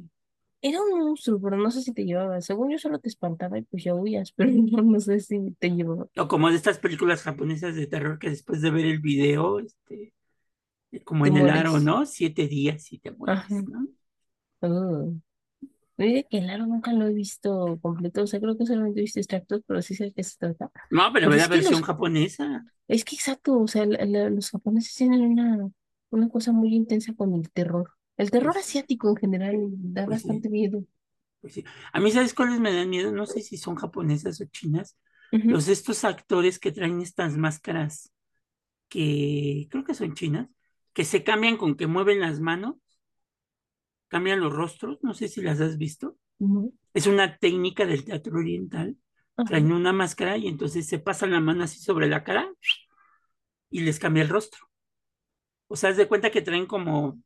Era 0.60 0.80
un 0.82 0.98
monstruo, 0.98 1.40
pero 1.40 1.56
no 1.56 1.70
sé 1.70 1.82
si 1.82 1.92
te 1.92 2.04
llevaba. 2.04 2.40
Según 2.40 2.70
yo 2.70 2.78
solo 2.78 2.98
te 2.98 3.08
espantaba 3.08 3.58
y 3.58 3.62
pues 3.62 3.84
ya 3.84 3.94
huías, 3.94 4.32
pero 4.36 4.50
no, 4.50 4.82
no 4.82 5.00
sé 5.00 5.20
si 5.20 5.38
te 5.58 5.70
llevaba. 5.70 6.06
O 6.16 6.28
como 6.28 6.50
de 6.50 6.56
estas 6.56 6.78
películas 6.78 7.22
japonesas 7.22 7.74
de 7.76 7.86
terror 7.86 8.18
que 8.18 8.30
después 8.30 8.62
de 8.62 8.70
ver 8.70 8.86
el 8.86 9.00
video, 9.00 9.60
este, 9.60 10.12
como 11.04 11.26
en 11.26 11.36
el 11.36 11.50
aro. 11.50 11.78
¿no? 11.80 12.06
Siete 12.06 12.48
días 12.48 12.92
y 12.92 12.98
te 12.98 13.10
Ajá. 13.26 13.46
mueres, 13.48 13.68
¿no? 13.68 13.86
Oh. 14.60 15.12
Mire 15.96 16.26
que 16.28 16.38
el 16.38 16.50
aro 16.50 16.66
nunca 16.66 16.92
lo 16.92 17.06
he 17.06 17.12
visto 17.12 17.78
completo. 17.80 18.22
O 18.22 18.26
sea, 18.26 18.40
creo 18.40 18.56
que 18.56 18.66
solamente 18.66 19.00
he 19.00 19.02
visto 19.02 19.20
extractos, 19.20 19.62
pero 19.66 19.82
sí 19.82 19.94
sé 19.94 20.04
de 20.04 20.12
qué 20.12 20.24
se 20.24 20.38
trata. 20.38 20.70
No, 20.90 21.12
pero 21.12 21.28
Pero 21.28 21.30
ve 21.30 21.36
la 21.36 21.42
es 21.42 21.48
que 21.48 21.56
versión 21.56 21.80
los, 21.80 21.86
japonesa. 21.86 22.64
es 22.88 23.04
que 23.04 23.16
exacto, 23.16 23.58
o 23.60 23.68
sea, 23.68 23.86
la- 23.86 24.04
la- 24.04 24.30
los 24.30 24.50
japoneses 24.50 24.94
tienen 24.94 25.20
una, 25.22 25.68
una 26.14 26.28
cosa 26.28 26.52
muy 26.52 26.74
intensa 26.74 27.14
con 27.14 27.34
el 27.34 27.50
terror. 27.50 27.92
El 28.16 28.30
terror 28.30 28.56
Pues, 28.56 28.58
asiático 28.58 29.08
en 29.10 29.16
general 29.16 29.56
da 29.70 30.06
pues 30.06 30.20
sí, 30.20 30.28
bastante 30.28 30.48
miedo. 30.50 30.84
pues 31.40 31.54
sí. 31.54 31.64
A 31.92 32.00
mí, 32.00 32.10
¿sabes 32.12 32.34
cuáles 32.34 32.60
me 32.60 32.72
dan 32.74 32.90
miedo? 32.90 33.12
No 33.12 33.26
sé 33.26 33.42
si 33.42 33.56
son 33.58 33.76
japonesas 33.76 34.40
o 34.40 34.44
chinas. 34.46 34.98
Ujú, 35.32 35.50
Los 35.50 35.68
estos 35.68 36.04
actores 36.04 36.58
que 36.58 36.72
traen 36.72 37.00
estas 37.02 37.36
máscaras 37.38 38.12
que 38.88 39.68
creo 39.70 39.84
que 39.84 39.94
son 39.94 40.14
chinas, 40.14 40.48
que 40.94 41.04
se 41.04 41.24
cambian 41.24 41.56
con 41.58 41.76
que 41.76 41.86
mueven 41.88 42.20
las 42.20 42.40
manos, 42.40 42.76
cambian 44.08 44.40
los 44.40 44.52
rostros, 44.52 44.98
no 45.02 45.14
sé 45.14 45.28
si 45.28 45.42
las 45.42 45.60
has 45.60 45.78
visto. 45.78 46.16
Es 46.94 47.06
una 47.06 47.38
técnica 47.38 47.86
del 47.86 48.04
teatro 48.04 48.38
oriental. 48.38 48.96
Traen 49.44 49.72
una 49.72 49.92
máscara 49.92 50.36
y 50.38 50.48
entonces 50.48 50.86
se 50.88 50.98
pasan 50.98 51.32
la 51.32 51.40
mano 51.40 51.64
así 51.64 51.80
sobre 51.80 52.08
la 52.08 52.24
cara 52.24 52.48
y 53.70 53.80
les 53.80 53.98
cambia 53.98 54.22
el 54.22 54.30
rostro. 54.30 54.68
O 55.68 55.76
sea, 55.76 55.90
haz 55.90 55.96
de 55.96 56.08
cuenta 56.08 56.30
que 56.30 56.42
traen 56.42 56.66
como 56.66 57.20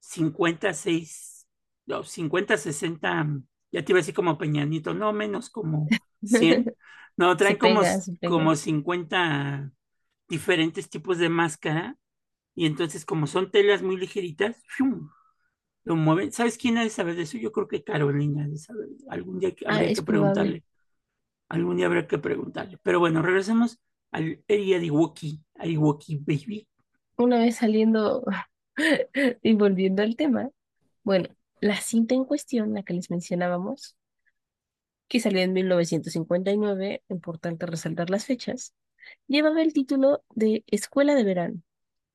56, 0.00 1.46
no, 1.86 2.02
50, 2.04 2.56
60, 2.56 3.26
ya 3.72 3.84
te 3.84 3.92
iba 3.92 3.98
a 3.98 4.02
decir 4.02 4.14
como 4.14 4.38
Peñanito, 4.38 4.94
no 4.94 5.12
menos 5.12 5.50
como 5.50 5.88
100. 6.22 6.74
No, 7.16 7.36
traen 7.36 7.58
como, 7.58 7.80
pega, 7.80 8.00
como 8.28 8.56
50 8.56 9.70
diferentes 10.28 10.90
tipos 10.90 11.16
de 11.18 11.28
máscara 11.28 11.96
y 12.56 12.66
entonces 12.66 13.04
como 13.04 13.28
son 13.28 13.52
telas 13.52 13.82
muy 13.82 13.96
ligeritas, 13.96 14.60
¡fium! 14.66 15.10
lo 15.84 15.96
mueven. 15.96 16.32
¿Sabes 16.32 16.58
quién 16.58 16.76
ha 16.78 16.82
de 16.82 16.90
saber 16.90 17.14
de 17.14 17.22
eso? 17.22 17.38
Yo 17.38 17.52
creo 17.52 17.68
que 17.68 17.84
Carolina 17.84 18.44
ha 18.44 18.48
de 18.48 18.56
saber. 18.58 18.88
Algún 19.08 19.38
día 19.38 19.54
que- 19.54 19.64
Ah, 19.68 19.74
habría 19.76 19.90
es 19.90 20.00
que 20.00 20.04
probable. 20.04 20.32
preguntarle. 20.34 20.64
Algún 21.48 21.76
día 21.76 21.86
habrá 21.86 22.06
que 22.08 22.18
preguntarle. 22.18 22.78
Pero 22.82 22.98
bueno, 23.00 23.22
regresemos 23.22 23.80
al 24.10 24.42
Eri 24.48 24.74
Ariwoki, 24.74 25.44
Ariwoki 25.56 26.16
Baby. 26.16 26.66
Una 27.16 27.38
vez 27.38 27.56
saliendo 27.56 28.24
y 29.42 29.54
volviendo 29.54 30.02
al 30.02 30.16
tema, 30.16 30.50
bueno, 31.04 31.28
la 31.60 31.76
cinta 31.80 32.14
en 32.14 32.24
cuestión, 32.24 32.74
la 32.74 32.82
que 32.82 32.94
les 32.94 33.10
mencionábamos, 33.10 33.96
que 35.08 35.20
salió 35.20 35.40
en 35.40 35.52
1959, 35.52 37.02
importante 37.08 37.66
resaltar 37.66 38.10
las 38.10 38.24
fechas, 38.26 38.74
llevaba 39.28 39.62
el 39.62 39.72
título 39.72 40.24
de 40.34 40.64
Escuela 40.68 41.14
de 41.14 41.24
Verano. 41.24 41.62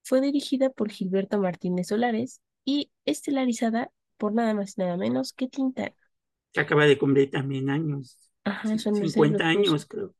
Fue 0.03 0.21
dirigida 0.21 0.69
por 0.71 0.91
Gilberto 0.91 1.39
Martínez 1.39 1.87
Solares 1.89 2.41
y 2.65 2.91
estelarizada 3.05 3.91
por 4.17 4.33
nada 4.33 4.53
más 4.53 4.77
y 4.77 4.81
nada 4.81 4.97
menos 4.97 5.33
que 5.33 5.47
Tintán. 5.49 5.93
que 6.51 6.59
acaba 6.61 6.85
de 6.85 6.97
cumplir 6.97 7.29
también 7.31 7.69
años, 7.69 8.17
Ajá, 8.43 8.77
ci- 8.77 8.79
son 8.79 8.95
Mercedes 8.95 9.29
lo 9.31 9.41
50 9.41 9.47
puso, 9.47 9.77
años 9.77 9.85
creo, 9.85 10.15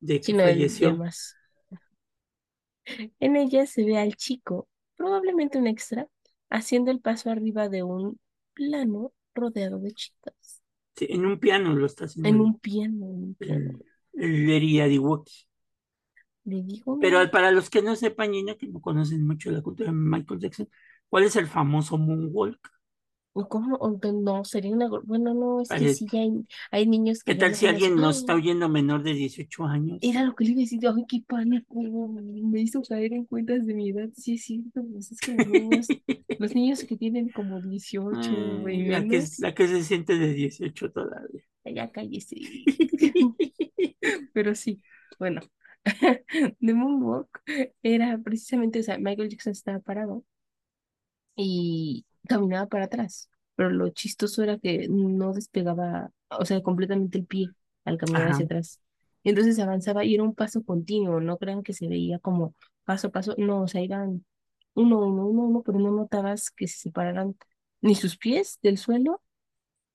de 0.00 0.20
que 0.22 0.34
falleció. 0.34 0.90
más. 0.94 1.36
En 3.20 3.36
ella 3.36 3.66
se 3.66 3.84
ve 3.84 3.98
al 3.98 4.16
chico, 4.16 4.68
probablemente 4.96 5.58
un 5.58 5.66
extra, 5.66 6.08
haciendo 6.50 6.90
el 6.90 7.00
paso 7.00 7.30
arriba 7.30 7.68
de 7.68 7.82
un 7.82 8.18
plano 8.54 9.12
rodeado 9.34 9.78
de 9.78 9.92
chicas. 9.92 10.62
Sí, 10.96 11.06
en 11.10 11.26
un 11.26 11.38
piano 11.38 11.74
lo 11.74 11.86
está 11.86 12.06
haciendo 12.06 12.28
En 12.28 12.40
un 12.40 12.58
piano, 12.58 13.06
en 13.06 13.22
un 13.24 13.34
piano. 13.34 13.78
el. 14.14 15.20
Le 16.44 16.62
digo, 16.62 16.96
Pero 17.00 17.30
para 17.30 17.50
los 17.50 17.70
que 17.70 17.82
no 17.82 17.96
sepan, 17.96 18.32
Gina, 18.32 18.56
que 18.56 18.68
no 18.68 18.80
conocen 18.80 19.26
mucho 19.26 19.50
la 19.50 19.62
cultura 19.62 19.90
de 19.90 19.96
Michael 19.96 20.40
Jackson, 20.40 20.68
¿cuál 21.08 21.24
es 21.24 21.36
el 21.36 21.46
famoso 21.46 21.98
Moonwalk? 21.98 22.70
¿O 23.36 23.48
¿cómo? 23.48 23.76
O 23.76 23.98
No, 24.12 24.44
sería 24.44 24.72
una... 24.72 24.88
Bueno, 25.04 25.34
no, 25.34 25.60
es 25.62 25.74
que 25.74 25.88
sí, 25.88 26.06
ya 26.12 26.20
hay, 26.20 26.32
hay 26.70 26.86
niños 26.86 27.22
¿Qué 27.24 27.34
que 27.34 27.36
ya 27.36 27.46
tal 27.48 27.54
si 27.54 27.66
alguien 27.66 28.00
nos 28.00 28.16
está 28.18 28.34
oyendo 28.34 28.68
menor 28.70 29.02
de 29.02 29.12
18 29.12 29.66
Era 30.00 30.22
años? 30.22 30.24
lo 30.24 30.34
que 30.34 30.44
le 30.44 30.50
iba 30.52 30.60
a 30.60 30.62
decir, 30.62 30.80
ay, 30.88 31.04
qué 31.08 31.22
pánico, 31.26 31.74
me 32.08 32.60
hizo 32.62 32.82
caer 32.82 33.12
en 33.12 33.24
cuentas 33.26 33.66
de 33.66 33.74
mi 33.74 33.90
edad. 33.90 34.08
Sí, 34.14 34.34
es 34.34 34.44
cierto, 34.44 34.82
pues 34.92 35.12
es 35.12 35.22
que 35.22 35.32
los 35.34 35.46
niños, 35.48 35.94
los 36.38 36.54
niños 36.54 36.84
que 36.84 36.96
tienen 36.96 37.30
como 37.30 37.60
18 37.60 38.68
y 38.68 38.68
Ay, 38.72 38.84
la 38.84 39.06
que, 39.06 39.18
menos, 39.18 39.38
la 39.38 39.54
que 39.54 39.68
se 39.68 39.82
siente 39.84 40.18
de 40.18 40.32
18 40.34 40.90
todavía. 40.92 41.42
ya 41.64 41.90
cállese. 41.92 42.36
Pero 44.32 44.54
sí, 44.54 44.82
bueno, 45.18 45.40
The 46.60 46.74
Moonwalk 46.74 47.42
era 47.82 48.18
precisamente, 48.18 48.80
o 48.80 48.82
sea, 48.82 48.98
Michael 48.98 49.28
Jackson 49.30 49.52
estaba 49.52 49.80
parado 49.80 50.24
y 51.36 52.06
caminaba 52.26 52.66
para 52.68 52.84
atrás, 52.86 53.30
pero 53.54 53.70
lo 53.70 53.88
chistoso 53.90 54.42
era 54.42 54.58
que 54.58 54.88
no 54.88 55.32
despegaba, 55.32 56.10
o 56.30 56.44
sea, 56.44 56.62
completamente 56.62 57.18
el 57.18 57.26
pie 57.26 57.54
al 57.84 57.98
caminar 57.98 58.28
hacia 58.28 58.44
atrás. 58.46 58.80
Entonces 59.24 59.58
avanzaba 59.58 60.04
y 60.04 60.14
era 60.14 60.22
un 60.24 60.34
paso 60.34 60.62
continuo, 60.64 61.20
no 61.20 61.38
crean 61.38 61.62
que 61.62 61.72
se 61.72 61.88
veía 61.88 62.18
como 62.20 62.54
paso 62.84 63.08
a 63.08 63.10
paso, 63.12 63.34
no, 63.38 63.62
o 63.62 63.68
sea, 63.68 63.82
iban 63.82 64.24
uno, 64.74 64.98
uno, 65.00 65.26
uno, 65.26 65.42
uno, 65.44 65.62
pero 65.64 65.78
no 65.78 65.90
notabas 65.90 66.50
que 66.50 66.68
se 66.68 66.78
separaran 66.78 67.36
ni 67.80 67.94
sus 67.94 68.16
pies 68.18 68.58
del 68.62 68.78
suelo, 68.78 69.22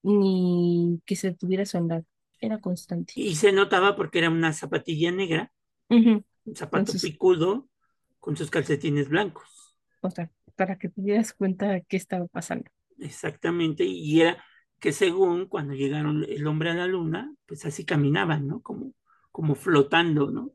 ni 0.04 1.02
que 1.06 1.16
se 1.16 1.34
tuviera 1.34 1.66
su 1.66 1.78
andar. 1.78 2.04
Era 2.40 2.60
constante. 2.60 3.16
Y 3.16 3.36
se 3.36 3.52
notaba 3.52 3.96
porque 3.96 4.20
era 4.20 4.30
una 4.30 4.54
zapatilla 4.54 5.12
negra, 5.12 5.52
un 6.46 6.56
Con 6.70 6.86
zapato 6.86 6.88
sus, 6.88 7.02
picudo 7.02 7.70
con 8.20 8.38
sus 8.38 8.50
calcetines 8.52 9.10
blancos. 9.10 9.78
o 10.02 10.10
sea, 10.12 10.30
para 10.62 10.78
que 10.78 10.90
te 10.90 11.02
dieras 11.02 11.34
cuenta 11.34 11.70
de 11.70 11.84
qué 11.88 11.98
estaba 11.98 12.28
pasando. 12.28 12.66
Exactamente. 13.00 13.84
Y 13.84 14.22
era 14.22 14.44
que 14.80 14.92
según 14.92 15.48
cuando 15.48 15.74
llegaron 15.74 16.24
el 16.24 16.46
hombre 16.46 16.70
a 16.70 16.76
la 16.76 16.86
luna, 16.86 17.34
pues 17.48 17.66
así 17.66 17.84
caminaban, 17.84 18.48
¿no? 18.48 18.62
Como, 18.62 18.94
como 19.32 19.56
flotando, 19.56 20.30
¿no? 20.30 20.52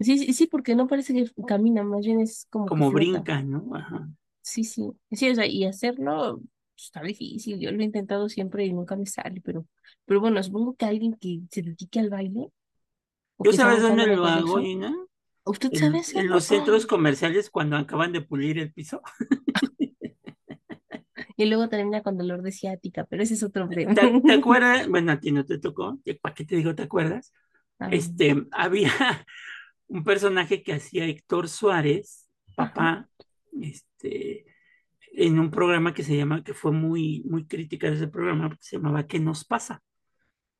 Sí, 0.00 0.18
sí, 0.18 0.32
sí, 0.32 0.46
porque 0.46 0.74
no 0.74 0.86
parece 0.86 1.12
que 1.12 1.30
camina, 1.46 1.82
más 1.82 2.06
bien 2.06 2.20
es 2.20 2.46
como 2.48 2.68
Como 2.68 2.90
flota. 2.90 2.94
brincan, 2.94 3.50
¿no? 3.50 3.74
Ajá. 3.74 4.08
Sí, 4.40 4.64
sí. 4.64 4.92
Sí, 5.10 5.28
o 5.30 5.34
sea, 5.34 5.46
y 5.46 5.64
hacerlo 5.66 6.40
pues, 6.74 6.84
está 6.86 7.02
difícil. 7.02 7.60
Yo 7.60 7.70
lo 7.70 7.80
he 7.82 7.84
intentado 7.84 8.28
siempre 8.30 8.64
y 8.64 8.72
nunca 8.72 8.96
me 8.96 9.04
sale, 9.04 9.42
pero, 9.42 9.66
pero 10.06 10.20
bueno, 10.20 10.42
supongo 10.42 10.74
que 10.74 10.86
alguien 10.86 11.14
que 11.14 11.40
se 11.50 11.60
dedique 11.62 12.00
al 12.00 12.08
baile 12.08 12.50
¿Yo 13.40 13.52
sabes 13.52 13.82
dónde 13.82 14.06
lo 14.16 14.26
hago, 14.26 14.58
Gina? 14.58 14.94
¿Usted 15.48 15.70
sabe 15.74 16.02
En, 16.12 16.18
en 16.20 16.28
los 16.28 16.44
centros 16.44 16.86
comerciales 16.86 17.50
cuando 17.50 17.76
acaban 17.76 18.12
de 18.12 18.20
pulir 18.20 18.58
el 18.58 18.72
piso. 18.72 19.02
Y 21.36 21.46
luego 21.46 21.68
termina 21.68 22.02
con 22.02 22.18
dolor 22.18 22.42
de 22.42 22.52
ciática, 22.52 23.04
pero 23.04 23.22
ese 23.22 23.34
es 23.34 23.42
otro 23.42 23.68
tema. 23.68 23.94
¿Te, 23.94 24.20
te 24.20 24.32
acuerdas? 24.32 24.88
Bueno, 24.88 25.12
a 25.12 25.20
ti 25.20 25.30
no 25.32 25.44
te 25.44 25.58
tocó. 25.58 25.98
¿Para 26.20 26.34
qué 26.34 26.44
te 26.44 26.56
digo, 26.56 26.74
te 26.74 26.82
acuerdas? 26.82 27.32
Ah, 27.78 27.88
Este, 27.92 28.46
había 28.50 28.90
un 29.88 30.04
personaje 30.04 30.62
que 30.62 30.74
hacía 30.74 31.04
Héctor 31.06 31.48
Suárez, 31.48 32.28
Ajá, 32.56 32.74
papá, 32.74 33.08
este, 33.60 34.46
en 35.12 35.38
un 35.38 35.50
programa 35.50 35.94
que 35.94 36.02
se 36.04 36.16
llama, 36.16 36.42
que 36.44 36.54
fue 36.54 36.72
muy, 36.72 37.22
muy 37.24 37.46
crítica 37.46 37.88
de 37.88 37.96
ese 37.96 38.08
programa, 38.08 38.48
porque 38.48 38.64
se 38.64 38.76
llamaba 38.76 39.06
¿Qué 39.06 39.20
nos 39.20 39.44
pasa? 39.44 39.82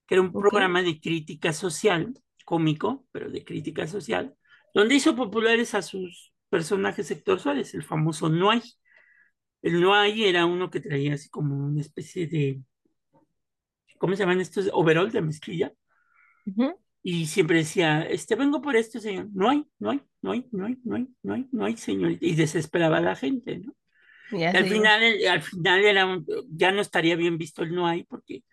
Que 0.07 0.15
era 0.17 0.23
un 0.23 0.33
ok. 0.33 0.51
programa 0.51 0.83
de 0.83 1.01
crítica 1.01 1.53
social, 1.53 2.15
cómico, 2.45 3.07
pero 3.13 3.31
de 3.31 3.45
crítica 3.45 3.87
social, 3.87 4.35
donde 4.79 4.97
hizo 4.97 5.17
populares 5.17 5.75
a 5.75 5.83
sus 5.83 6.33
personajes 6.51 7.11
Suárez, 7.39 7.75
el 7.75 7.85
famoso 7.85 8.29
No 8.31 8.51
hay. 8.51 8.63
El 9.63 9.81
No 9.81 9.95
hay 9.95 10.25
era 10.25 10.47
uno 10.47 10.69
que 10.71 10.81
traía 10.81 11.15
así 11.15 11.29
como 11.31 11.57
una 11.67 11.81
especie 11.81 12.27
de, 12.27 12.61
¿cómo 13.99 14.15
se 14.17 14.21
llaman 14.23 14.41
estos? 14.41 14.71
Overall 14.73 15.11
de 15.13 15.23
mezclilla. 15.23 15.73
Ujú, 16.47 16.79
Y 17.03 17.27
siempre 17.27 17.59
decía, 17.59 18.03
este, 18.03 18.35
vengo 18.35 18.61
por 18.61 18.77
esto, 18.77 19.01
señor. 19.01 19.29
No 19.33 19.49
hay, 19.49 19.65
no 19.79 19.91
hay, 19.91 20.03
no 20.23 20.33
hay, 20.33 20.47
no 20.53 20.67
hay, 20.67 20.79
no 20.85 20.97
hay, 20.97 21.09
no 21.23 21.35
hay, 21.35 21.49
no 21.53 21.65
hay, 21.65 21.77
señor. 21.77 22.17
Y 22.21 22.35
desesperaba 22.35 22.99
a 22.99 23.01
la 23.01 23.17
gente, 23.17 23.59
¿no? 23.59 23.75
Ya 24.31 24.57
al 24.59 24.67
final, 24.67 25.03
el- 25.03 25.29
al 25.29 25.43
final 25.43 25.85
era 25.85 26.07
un- 26.07 26.27
ya 26.51 26.73
no 26.73 26.81
estaría 26.83 27.17
bien 27.17 27.39
visto 27.39 27.63
el 27.63 27.75
no 27.75 27.87
hay, 27.89 28.05
porque 28.05 28.45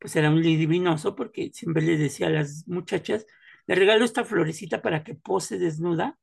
pues 0.00 0.16
era 0.16 0.30
un 0.30 0.42
divinoso, 0.42 1.16
porque 1.16 1.50
siempre 1.54 1.82
le 1.82 1.96
decía 1.98 2.28
a 2.28 2.30
las 2.30 2.64
muchachas, 2.68 3.26
le 3.66 3.74
regalo 3.74 4.04
esta 4.04 4.24
florecita 4.24 4.82
para 4.82 5.04
que 5.04 5.14
pose 5.14 5.58
desnuda 5.58 6.18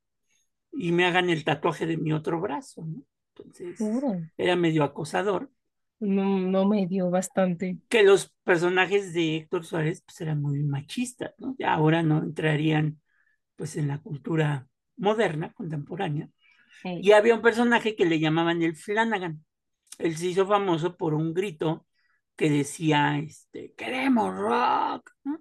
y 0.72 0.92
me 0.92 1.04
hagan 1.04 1.30
el 1.30 1.44
tatuaje 1.44 1.86
de 1.86 1.96
mi 1.96 2.12
otro 2.12 2.40
brazo, 2.40 2.84
¿no? 2.84 3.02
Entonces, 3.34 3.80
era 4.36 4.56
medio 4.56 4.84
acosador. 4.84 5.50
No, 6.00 6.38
no 6.38 6.66
me 6.66 6.86
dio 6.86 7.10
bastante. 7.10 7.78
Que 7.88 8.02
los 8.02 8.34
personajes 8.42 9.14
de 9.14 9.36
Héctor 9.36 9.64
Suárez 9.64 10.02
pues 10.04 10.20
eran 10.20 10.42
muy 10.42 10.62
machistas, 10.64 11.32
¿no? 11.38 11.54
Ya 11.58 11.72
ahora 11.74 12.02
no 12.02 12.18
entrarían 12.18 13.00
pues 13.56 13.76
en 13.76 13.88
la 13.88 13.98
cultura 13.98 14.66
moderna, 14.96 15.52
contemporánea. 15.52 16.28
Y 16.84 17.12
había 17.12 17.34
un 17.34 17.42
personaje 17.42 17.94
que 17.94 18.04
le 18.04 18.18
llamaban 18.18 18.62
el 18.62 18.74
Flanagan. 18.74 19.44
Él 19.98 20.16
se 20.16 20.26
hizo 20.26 20.46
famoso 20.46 20.96
por 20.96 21.14
un 21.14 21.32
grito 21.32 21.86
que 22.34 22.50
decía, 22.50 23.18
este, 23.18 23.72
queremos 23.76 24.34
rock, 24.34 25.10
¿no? 25.22 25.38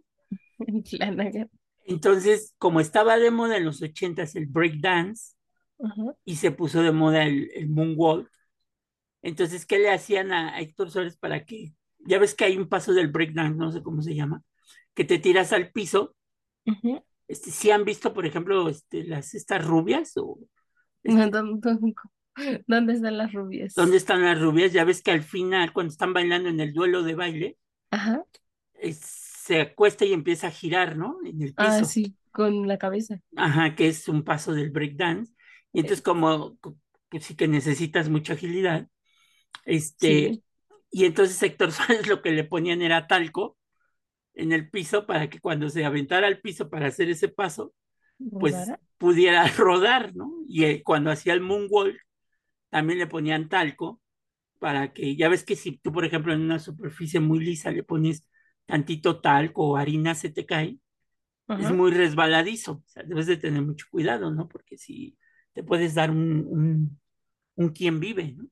Flanagan. 0.85 1.49
Entonces, 1.85 2.53
como 2.57 2.79
estaba 2.79 3.17
de 3.17 3.31
moda 3.31 3.57
en 3.57 3.65
los 3.65 3.81
ochentas 3.81 4.35
el 4.35 4.45
breakdance 4.47 5.35
y 6.25 6.35
se 6.37 6.51
puso 6.51 6.81
de 6.83 6.91
moda 6.91 7.23
el, 7.25 7.49
el 7.53 7.69
moonwalk, 7.69 8.29
entonces, 9.21 9.65
¿qué 9.65 9.79
le 9.79 9.91
hacían 9.91 10.31
a, 10.31 10.55
a 10.55 10.61
Héctor 10.61 10.89
Suárez 10.91 11.17
para 11.17 11.45
que, 11.45 11.73
ya 11.99 12.19
ves 12.19 12.33
que 12.35 12.45
hay 12.45 12.57
un 12.57 12.67
paso 12.67 12.93
del 12.93 13.09
breakdance, 13.09 13.55
no 13.57 13.71
sé 13.71 13.83
cómo 13.83 14.01
se 14.01 14.15
llama, 14.15 14.41
que 14.93 15.05
te 15.05 15.19
tiras 15.19 15.53
al 15.53 15.71
piso, 15.71 16.15
este, 17.27 17.51
si 17.51 17.71
han 17.71 17.85
visto, 17.85 18.13
por 18.13 18.25
ejemplo, 18.25 18.67
este, 18.67 19.03
las, 19.05 19.33
estas 19.33 19.65
rubias 19.65 20.13
o 20.17 20.37
No, 21.03 21.29
¿Dónde, 22.67 22.93
están 22.93 23.17
las 23.17 23.33
rubias? 23.33 23.73
dónde 23.75 23.97
están 23.97 24.21
las 24.23 24.39
rubias, 24.39 24.73
ya 24.73 24.83
ves 24.83 25.01
que 25.01 25.11
al 25.11 25.23
final, 25.23 25.73
cuando 25.73 25.91
están 25.91 26.13
bailando 26.13 26.49
en 26.49 26.59
el 26.59 26.73
duelo 26.73 27.03
de 27.03 27.15
baile, 27.15 27.57
Ajá. 27.91 28.23
eh, 28.75 28.95
se 29.43 29.61
acuesta 29.61 30.05
y 30.05 30.13
empieza 30.13 30.47
a 30.47 30.51
girar, 30.51 30.97
¿no? 30.97 31.17
En 31.25 31.41
el 31.41 31.55
Ah, 31.55 31.83
piso. 31.83 31.85
sí, 31.85 32.17
con 32.31 32.67
la 32.67 32.77
cabeza. 32.77 33.21
Ajá, 33.35 33.75
que 33.75 33.87
es 33.87 34.07
un 34.07 34.23
paso 34.23 34.53
del 34.53 34.71
breakdance. 34.71 35.33
Y 35.73 35.79
entonces, 35.81 36.03
como 36.03 36.57
pues 37.09 37.25
sí 37.25 37.35
que 37.35 37.47
necesitas 37.47 38.09
mucha 38.09 38.33
agilidad, 38.33 38.87
este, 39.65 40.31
Sí, 40.31 40.43
y 40.91 41.05
entonces 41.05 41.41
Héctor 41.43 41.71
Suárez 41.73 42.07
lo 42.07 42.21
que 42.21 42.31
le 42.31 42.43
ponían 42.45 42.81
era 42.81 43.07
talco 43.07 43.57
en 44.35 44.51
el 44.53 44.69
piso 44.71 45.07
para 45.07 45.29
que 45.29 45.39
cuando 45.41 45.69
se 45.69 45.85
aventara 45.85 46.27
al 46.27 46.41
piso 46.41 46.69
para 46.69 46.87
hacer 46.87 47.09
ese 47.09 47.29
paso, 47.29 47.73
pues 48.37 48.75
rodara. 48.75 48.79
pudiera 48.97 49.47
rodar, 49.57 50.15
¿no? 50.15 50.33
Y 50.47 50.65
eh, 50.65 50.83
cuando 50.83 51.11
hacía 51.11 51.33
el 51.33 51.41
moonwalk, 51.41 51.97
también 52.69 52.99
le 52.99 53.07
ponían 53.07 53.49
talco 53.49 54.01
para 54.59 54.93
que, 54.93 55.15
ya 55.17 55.29
ves 55.29 55.43
que 55.45 55.55
si 55.55 55.77
tú, 55.79 55.91
por 55.93 56.05
ejemplo, 56.05 56.33
en 56.33 56.41
una 56.41 56.59
superficie 56.59 57.19
muy 57.21 57.39
lisa 57.39 57.71
le 57.71 57.83
pones 57.83 58.27
tantito 58.65 59.21
talco 59.21 59.69
o 59.69 59.77
harina, 59.77 60.15
se 60.15 60.29
te 60.29 60.45
cae, 60.45 60.79
es 61.57 61.71
muy 61.71 61.91
resbaladizo. 61.91 62.73
O 62.73 62.83
sea, 62.87 63.03
debes 63.03 63.27
de 63.27 63.37
tener 63.37 63.61
mucho 63.63 63.87
cuidado, 63.91 64.31
¿no? 64.31 64.47
Porque 64.49 64.77
si 64.77 65.17
te 65.53 65.63
puedes 65.63 65.95
dar 65.95 66.11
un, 66.11 66.45
un, 66.49 67.01
un 67.55 67.69
quien 67.71 67.99
vive, 68.01 68.33
¿no? 68.33 68.49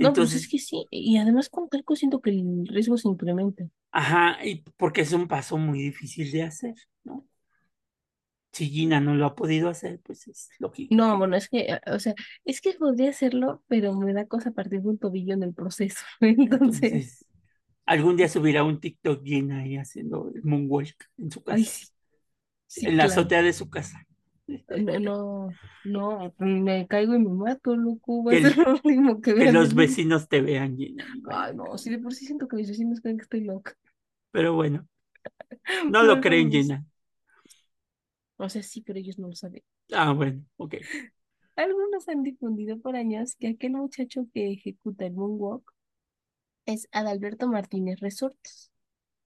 No, 0.00 0.16
pues 0.16 0.34
es 0.34 0.48
Entonces, 0.48 0.48
que 0.48 0.58
sí. 0.58 0.86
Y 0.90 1.18
además 1.18 1.50
con 1.50 1.68
talco 1.68 1.96
siento 1.96 2.20
que 2.22 2.30
el 2.30 2.66
riesgo 2.66 2.96
se 2.96 3.08
incrementa. 3.08 3.64
ajá, 3.92 4.44
y 4.44 4.62
porque 4.76 5.00
es 5.02 5.12
un 5.12 5.26
paso 5.28 5.56
muy 5.58 5.80
difícil 5.82 6.30
de 6.32 6.42
hacer, 6.44 6.74
¿no? 7.04 7.26
Si 8.52 8.68
Gina 8.70 8.98
no 9.00 9.14
lo 9.14 9.26
ha 9.26 9.36
podido 9.36 9.68
hacer, 9.68 10.00
pues 10.02 10.26
es 10.28 10.48
lógico 10.58 10.98
No, 10.98 11.18
bueno, 11.18 11.36
es 11.36 11.48
que, 11.48 11.80
o 11.86 11.98
sea, 11.98 12.14
es 12.44 12.60
que 12.60 12.74
podría 12.74 13.10
hacerlo, 13.10 13.62
pero 13.66 13.92
me 13.94 14.12
da 14.12 14.26
cosa 14.26 14.52
partir 14.52 14.82
de 14.82 14.88
un 14.88 14.98
tobillo 14.98 15.34
en 15.34 15.42
el 15.42 15.52
proceso. 15.54 15.98
Entonces, 16.20 17.00
Entonces, 17.00 17.24
algún 17.86 18.16
día 18.16 18.28
subirá 18.28 18.64
un 18.64 18.80
TikTok 18.80 19.24
Gina 19.24 19.60
ahí 19.60 19.76
haciendo 19.76 20.30
el 20.34 20.42
moonwalk 20.44 20.96
en 21.18 21.30
su 21.30 21.42
ay, 21.46 21.64
casa, 21.64 21.64
sí, 21.64 21.92
sí, 22.66 22.86
en 22.88 22.96
la 22.96 23.04
azotea 23.04 23.42
de 23.42 23.52
su 23.52 23.70
casa. 23.70 24.06
No, 24.48 24.98
no, 25.00 25.48
no, 25.84 26.34
me 26.38 26.86
caigo 26.86 27.14
y 27.16 27.18
me 27.18 27.30
mato, 27.30 27.74
loco. 27.76 28.22
Va 28.22 28.32
a 28.34 28.36
ser 28.36 28.56
lo 28.56 28.74
último 28.74 29.20
que 29.20 29.34
que 29.34 29.52
los 29.52 29.74
vecinos 29.74 30.28
te 30.28 30.40
vean, 30.40 30.76
bueno, 30.76 31.04
Ay, 31.30 31.54
no, 31.54 31.76
sí, 31.78 31.90
de 31.90 31.98
por 31.98 32.14
sí 32.14 32.26
siento 32.26 32.46
que 32.48 32.56
mis 32.56 32.68
vecinos 32.68 33.00
creen 33.00 33.16
que 33.18 33.22
estoy 33.24 33.40
loca. 33.44 33.74
pero 34.30 34.54
bueno, 34.54 34.86
no 35.90 36.02
lo 36.02 36.20
creen. 36.20 36.50
Gina. 36.50 36.84
O 38.38 38.48
sea, 38.48 38.62
sí, 38.62 38.80
pero 38.80 38.98
ellos 38.98 39.18
no 39.18 39.28
lo 39.28 39.34
saben. 39.34 39.62
Ah, 39.92 40.12
bueno, 40.12 40.44
ok. 40.56 40.74
Algunos 41.56 42.08
han 42.08 42.22
difundido 42.22 42.78
por 42.80 42.96
años 42.96 43.36
que 43.36 43.48
aquel 43.48 43.72
muchacho 43.72 44.26
que 44.32 44.52
ejecuta 44.52 45.04
el 45.04 45.12
moonwalk 45.12 45.70
es 46.66 46.88
Adalberto 46.92 47.48
Martínez 47.48 48.00
Resortes. 48.00 48.70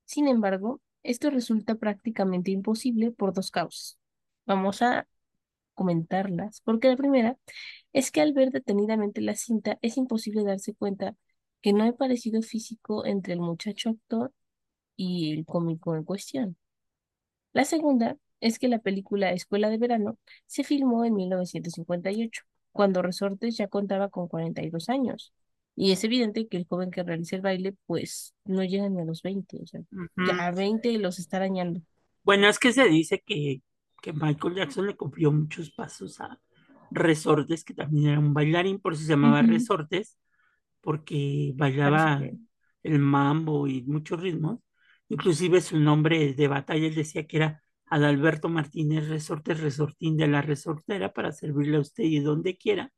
Sin 0.04 0.28
embargo, 0.28 0.80
esto 1.02 1.30
resulta 1.30 1.76
prácticamente 1.76 2.50
imposible 2.50 3.10
por 3.12 3.32
dos 3.32 3.50
causas. 3.50 3.98
Vamos 4.46 4.82
a 4.82 5.08
comentarlas, 5.74 6.60
porque 6.62 6.88
la 6.88 6.96
primera 6.96 7.38
es 7.92 8.10
que 8.10 8.20
al 8.20 8.32
ver 8.32 8.50
detenidamente 8.50 9.20
la 9.22 9.34
cinta 9.36 9.78
es 9.82 9.96
imposible 9.96 10.44
darse 10.44 10.74
cuenta 10.74 11.16
que 11.62 11.72
no 11.72 11.84
hay 11.84 11.92
parecido 11.92 12.42
físico 12.42 13.06
entre 13.06 13.34
el 13.34 13.40
muchacho 13.40 13.90
actor 13.90 14.32
y 14.96 15.32
el 15.32 15.46
cómico 15.46 15.96
en 15.96 16.04
cuestión. 16.04 16.56
La 17.52 17.64
segunda 17.64 18.16
es 18.40 18.58
que 18.58 18.68
la 18.68 18.78
película 18.80 19.32
Escuela 19.32 19.70
de 19.70 19.78
Verano 19.78 20.18
se 20.46 20.64
filmó 20.64 21.04
en 21.04 21.14
1958, 21.14 22.42
cuando 22.72 23.02
Resortes 23.02 23.56
ya 23.56 23.68
contaba 23.68 24.08
con 24.08 24.28
42 24.28 24.88
años. 24.88 25.32
Y 25.76 25.92
es 25.92 26.04
evidente 26.04 26.46
que 26.48 26.56
el 26.56 26.66
joven 26.66 26.90
que 26.90 27.02
realiza 27.02 27.36
el 27.36 27.42
baile, 27.42 27.74
pues 27.86 28.34
no 28.44 28.62
llega 28.64 28.88
ni 28.88 29.00
a 29.00 29.04
los 29.04 29.22
20, 29.22 29.60
o 29.62 29.66
sea, 29.66 29.80
ya 30.16 30.46
a 30.46 30.50
20 30.50 30.98
los 30.98 31.18
está 31.18 31.38
arañando. 31.38 31.80
Bueno, 32.22 32.48
es 32.48 32.58
que 32.58 32.72
se 32.72 32.84
dice 32.88 33.22
que, 33.24 33.62
que 34.02 34.12
Michael 34.12 34.56
Jackson 34.56 34.86
le 34.86 34.96
copió 34.96 35.32
muchos 35.32 35.70
pasos 35.70 36.20
a 36.20 36.38
Resortes, 36.90 37.64
que 37.64 37.74
también 37.74 38.08
era 38.10 38.18
un 38.18 38.34
bailarín, 38.34 38.80
por 38.80 38.92
eso 38.92 39.02
se 39.02 39.10
llamaba 39.10 39.42
Resortes, 39.42 40.18
porque 40.80 41.52
bailaba 41.54 42.20
que... 42.20 42.36
el 42.82 42.98
mambo 42.98 43.66
y 43.66 43.82
muchos 43.82 44.20
ritmos. 44.20 44.60
Inclusive 45.08 45.60
su 45.60 45.78
nombre 45.78 46.34
de 46.34 46.48
batalla, 46.48 46.86
él 46.86 46.94
decía 46.94 47.26
que 47.26 47.38
era 47.38 47.62
Adalberto 47.86 48.48
Martínez 48.48 49.08
Resortes 49.08 49.60
Resortín 49.60 50.16
de 50.16 50.28
la 50.28 50.42
Resortera 50.42 51.12
para 51.12 51.32
servirle 51.32 51.78
a 51.78 51.80
usted 51.80 52.04
y 52.04 52.20
donde 52.20 52.56
quiera. 52.56 52.92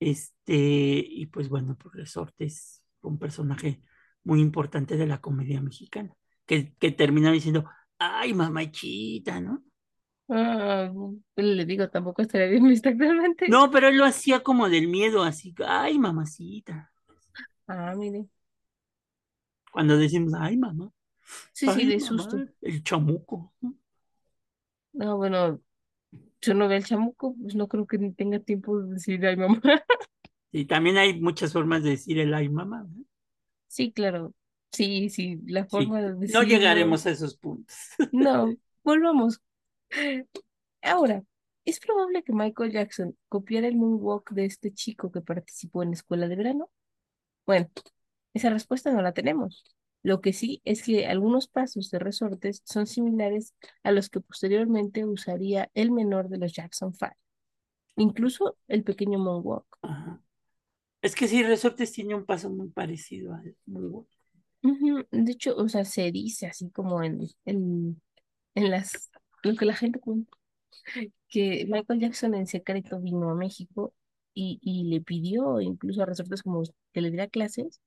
Este, 0.00 0.54
y 0.54 1.26
pues 1.26 1.48
bueno, 1.48 1.76
pues 1.76 1.94
Resortes 1.94 2.82
fue 3.00 3.10
un 3.10 3.18
personaje 3.18 3.82
muy 4.24 4.40
importante 4.40 4.96
de 4.96 5.06
la 5.06 5.20
comedia 5.20 5.60
mexicana, 5.60 6.14
que, 6.46 6.74
que 6.78 6.92
termina 6.92 7.32
diciendo, 7.32 7.64
ay, 7.98 8.34
mamachita, 8.34 9.40
¿no? 9.40 9.64
Ah, 10.30 10.90
le 11.36 11.64
digo, 11.64 11.88
tampoco 11.88 12.22
estaría 12.22 12.48
bien 12.48 12.66
actualmente. 12.66 13.46
No, 13.46 13.70
pero 13.70 13.88
él 13.88 13.96
lo 13.96 14.04
hacía 14.04 14.42
como 14.44 14.68
del 14.68 14.86
miedo, 14.88 15.22
así, 15.24 15.54
ay, 15.66 15.98
mamacita. 15.98 16.92
Ah, 17.66 17.94
mire. 17.94 18.28
Cuando 19.72 19.96
decimos, 19.96 20.34
ay, 20.38 20.56
mamá, 20.58 20.90
Sí, 21.52 21.70
sí, 21.70 21.86
de 21.86 22.00
mamá, 22.00 22.24
susto. 22.24 22.38
el 22.62 22.82
chamuco. 22.84 23.54
¿no? 23.60 23.74
No, 24.92 25.16
bueno, 25.16 25.60
yo 26.40 26.54
no 26.54 26.68
veo 26.68 26.78
el 26.78 26.84
chamuco, 26.84 27.34
pues 27.40 27.54
no 27.54 27.68
creo 27.68 27.86
que 27.86 27.98
ni 27.98 28.12
tenga 28.12 28.38
tiempo 28.40 28.80
de 28.80 28.94
decir 28.94 29.24
ay 29.26 29.36
mamá. 29.36 29.60
Y 30.52 30.66
también 30.66 30.98
hay 30.98 31.18
muchas 31.20 31.54
formas 31.54 31.82
de 31.82 31.90
decir 31.90 32.18
el 32.18 32.34
ay, 32.34 32.50
mamá. 32.50 32.82
¿no? 32.82 33.04
Sí, 33.66 33.92
claro. 33.92 34.34
Sí, 34.72 35.08
sí, 35.10 35.40
la 35.46 35.66
Sí, 35.66 35.66
forma 35.66 36.02
de 36.02 36.14
no 36.26 36.42
decirlo. 36.42 36.42
llegaremos 36.42 37.06
a 37.06 37.10
esos 37.10 37.36
puntos. 37.36 37.76
No, 38.10 38.58
volvamos. 38.84 39.40
Ahora, 40.82 41.22
¿es 41.64 41.80
probable 41.80 42.22
que 42.22 42.32
Michael 42.32 42.72
Jackson 42.72 43.16
copiara 43.28 43.68
el 43.68 43.76
moonwalk 43.76 44.30
de 44.32 44.44
este 44.46 44.72
chico 44.72 45.10
que 45.12 45.20
participó 45.20 45.82
en 45.82 45.90
la 45.90 45.94
escuela 45.96 46.28
de 46.28 46.36
verano? 46.36 46.70
Bueno, 47.46 47.68
esa 48.34 48.50
respuesta 48.50 48.92
no 48.92 49.02
la 49.02 49.12
tenemos. 49.14 49.64
Lo 50.02 50.20
que 50.20 50.32
sí 50.32 50.62
es 50.64 50.82
que 50.82 51.06
algunos 51.06 51.48
pasos 51.48 51.90
de 51.90 51.98
resortes 51.98 52.62
son 52.64 52.86
similares 52.86 53.54
a 53.82 53.92
los 53.92 54.08
que 54.10 54.20
posteriormente 54.20 55.04
usaría 55.04 55.70
el 55.74 55.90
menor 55.90 56.28
de 56.28 56.38
los 56.38 56.52
Jackson 56.52 56.94
Five, 56.94 57.16
incluso 57.96 58.56
el 58.68 58.84
pequeño 58.84 59.18
moonwalk. 59.18 59.66
Ajá. 59.82 60.22
Es 61.02 61.14
que 61.14 61.28
sí, 61.28 61.42
Resortes 61.42 61.92
tiene 61.92 62.14
un 62.14 62.24
paso 62.24 62.50
muy 62.50 62.68
parecido 62.68 63.34
al 63.34 63.56
moonwalk. 63.66 64.08
De 65.10 65.32
hecho, 65.32 65.56
o 65.56 65.68
sea, 65.68 65.84
se 65.84 66.10
dice 66.10 66.46
así 66.46 66.70
como 66.70 67.02
en, 67.02 67.20
en, 67.44 68.00
en 68.54 68.70
las, 68.70 69.10
lo 69.42 69.54
que 69.54 69.64
la 69.64 69.74
gente 69.74 70.00
cuenta, 70.00 70.36
que 71.28 71.66
Michael 71.68 72.00
Jackson 72.00 72.34
en 72.34 72.46
secreto 72.46 73.00
vino 73.00 73.30
a 73.30 73.34
México 73.34 73.94
y, 74.34 74.58
y 74.62 74.84
le 74.84 75.00
pidió 75.00 75.60
incluso 75.60 76.02
a 76.02 76.06
resortes 76.06 76.42
como 76.42 76.62
que 76.92 77.00
le 77.00 77.10
diera 77.10 77.28
clases, 77.28 77.80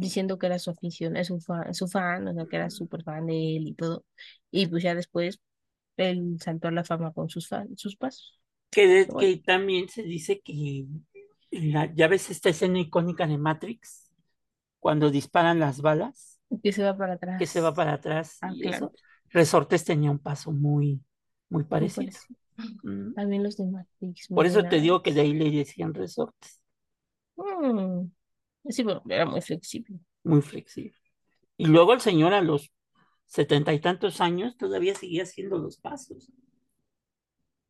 diciendo 0.00 0.38
que 0.38 0.46
era 0.46 0.58
su 0.58 0.70
afición, 0.70 1.16
es 1.16 1.28
su 1.28 1.40
fan, 1.40 1.74
su 1.74 1.88
fan, 1.88 2.28
o 2.28 2.34
sea, 2.34 2.46
que 2.46 2.56
era 2.56 2.70
súper 2.70 3.02
fan 3.04 3.26
de 3.26 3.56
él 3.56 3.68
y 3.68 3.74
todo. 3.74 4.04
Y 4.50 4.66
pues 4.68 4.82
ya 4.82 4.94
después 4.94 5.40
él 5.98 6.38
saltó 6.40 6.68
a 6.68 6.72
la 6.72 6.84
fama 6.84 7.12
con 7.12 7.28
sus, 7.30 7.48
fa- 7.48 7.66
sus 7.76 7.96
pasos. 7.96 8.40
Que, 8.70 8.86
de- 8.86 9.08
bueno, 9.08 9.16
que 9.16 9.38
también 9.38 9.88
se 9.88 10.02
dice 10.02 10.40
que 10.40 10.86
la, 11.50 11.92
ya 11.94 12.08
ves 12.08 12.30
esta 12.30 12.50
escena 12.50 12.78
icónica 12.80 13.26
de 13.26 13.38
Matrix, 13.38 14.10
cuando 14.80 15.10
disparan 15.10 15.60
las 15.60 15.80
balas, 15.82 16.40
que 16.62 16.72
se 16.72 16.82
va 16.82 16.96
para 16.96 17.14
que 17.36 17.46
se 17.46 17.60
va 17.60 17.74
atrás. 17.74 17.74
para 17.74 17.94
atrás 17.94 18.40
Ah, 18.40 18.56
y 18.56 18.62
claro, 18.62 18.92
eso. 18.92 18.94
Resortes 19.30 19.84
tenía 19.84 20.10
un 20.10 20.18
paso 20.18 20.52
muy, 20.52 21.02
muy 21.50 21.64
muy 21.70 21.90
parecido. 21.90 21.90
parecido. 21.90 22.38
Mm. 22.82 23.12
También 23.14 23.42
los 23.44 23.56
de 23.56 23.66
Matrix, 23.66 24.28
Por 24.34 24.46
eso 24.46 24.66
te 24.68 24.78
digo 24.80 25.02
que 25.02 25.12
de 25.12 25.22
ahí 25.22 25.32
le 25.34 25.50
decían 25.50 25.92
resortes, 25.94 26.60
Mm, 27.38 28.10
Sí, 28.68 28.82
bueno, 28.82 29.02
era 29.08 29.26
muy 29.26 29.40
flexible. 29.40 29.98
muy 30.24 30.42
flexible. 30.42 30.94
Y 31.58 31.66
luego 31.66 31.92
el 31.92 32.00
señor 32.00 32.32
a 32.34 32.40
los 32.42 32.72
setenta 33.26 33.74
y 33.74 33.80
tantos 33.80 34.20
años 34.22 34.56
todavía 34.58 34.94
seguía 34.94 35.24
haciendo 35.24 35.58
los 35.58 35.78
pasos. 35.78 36.30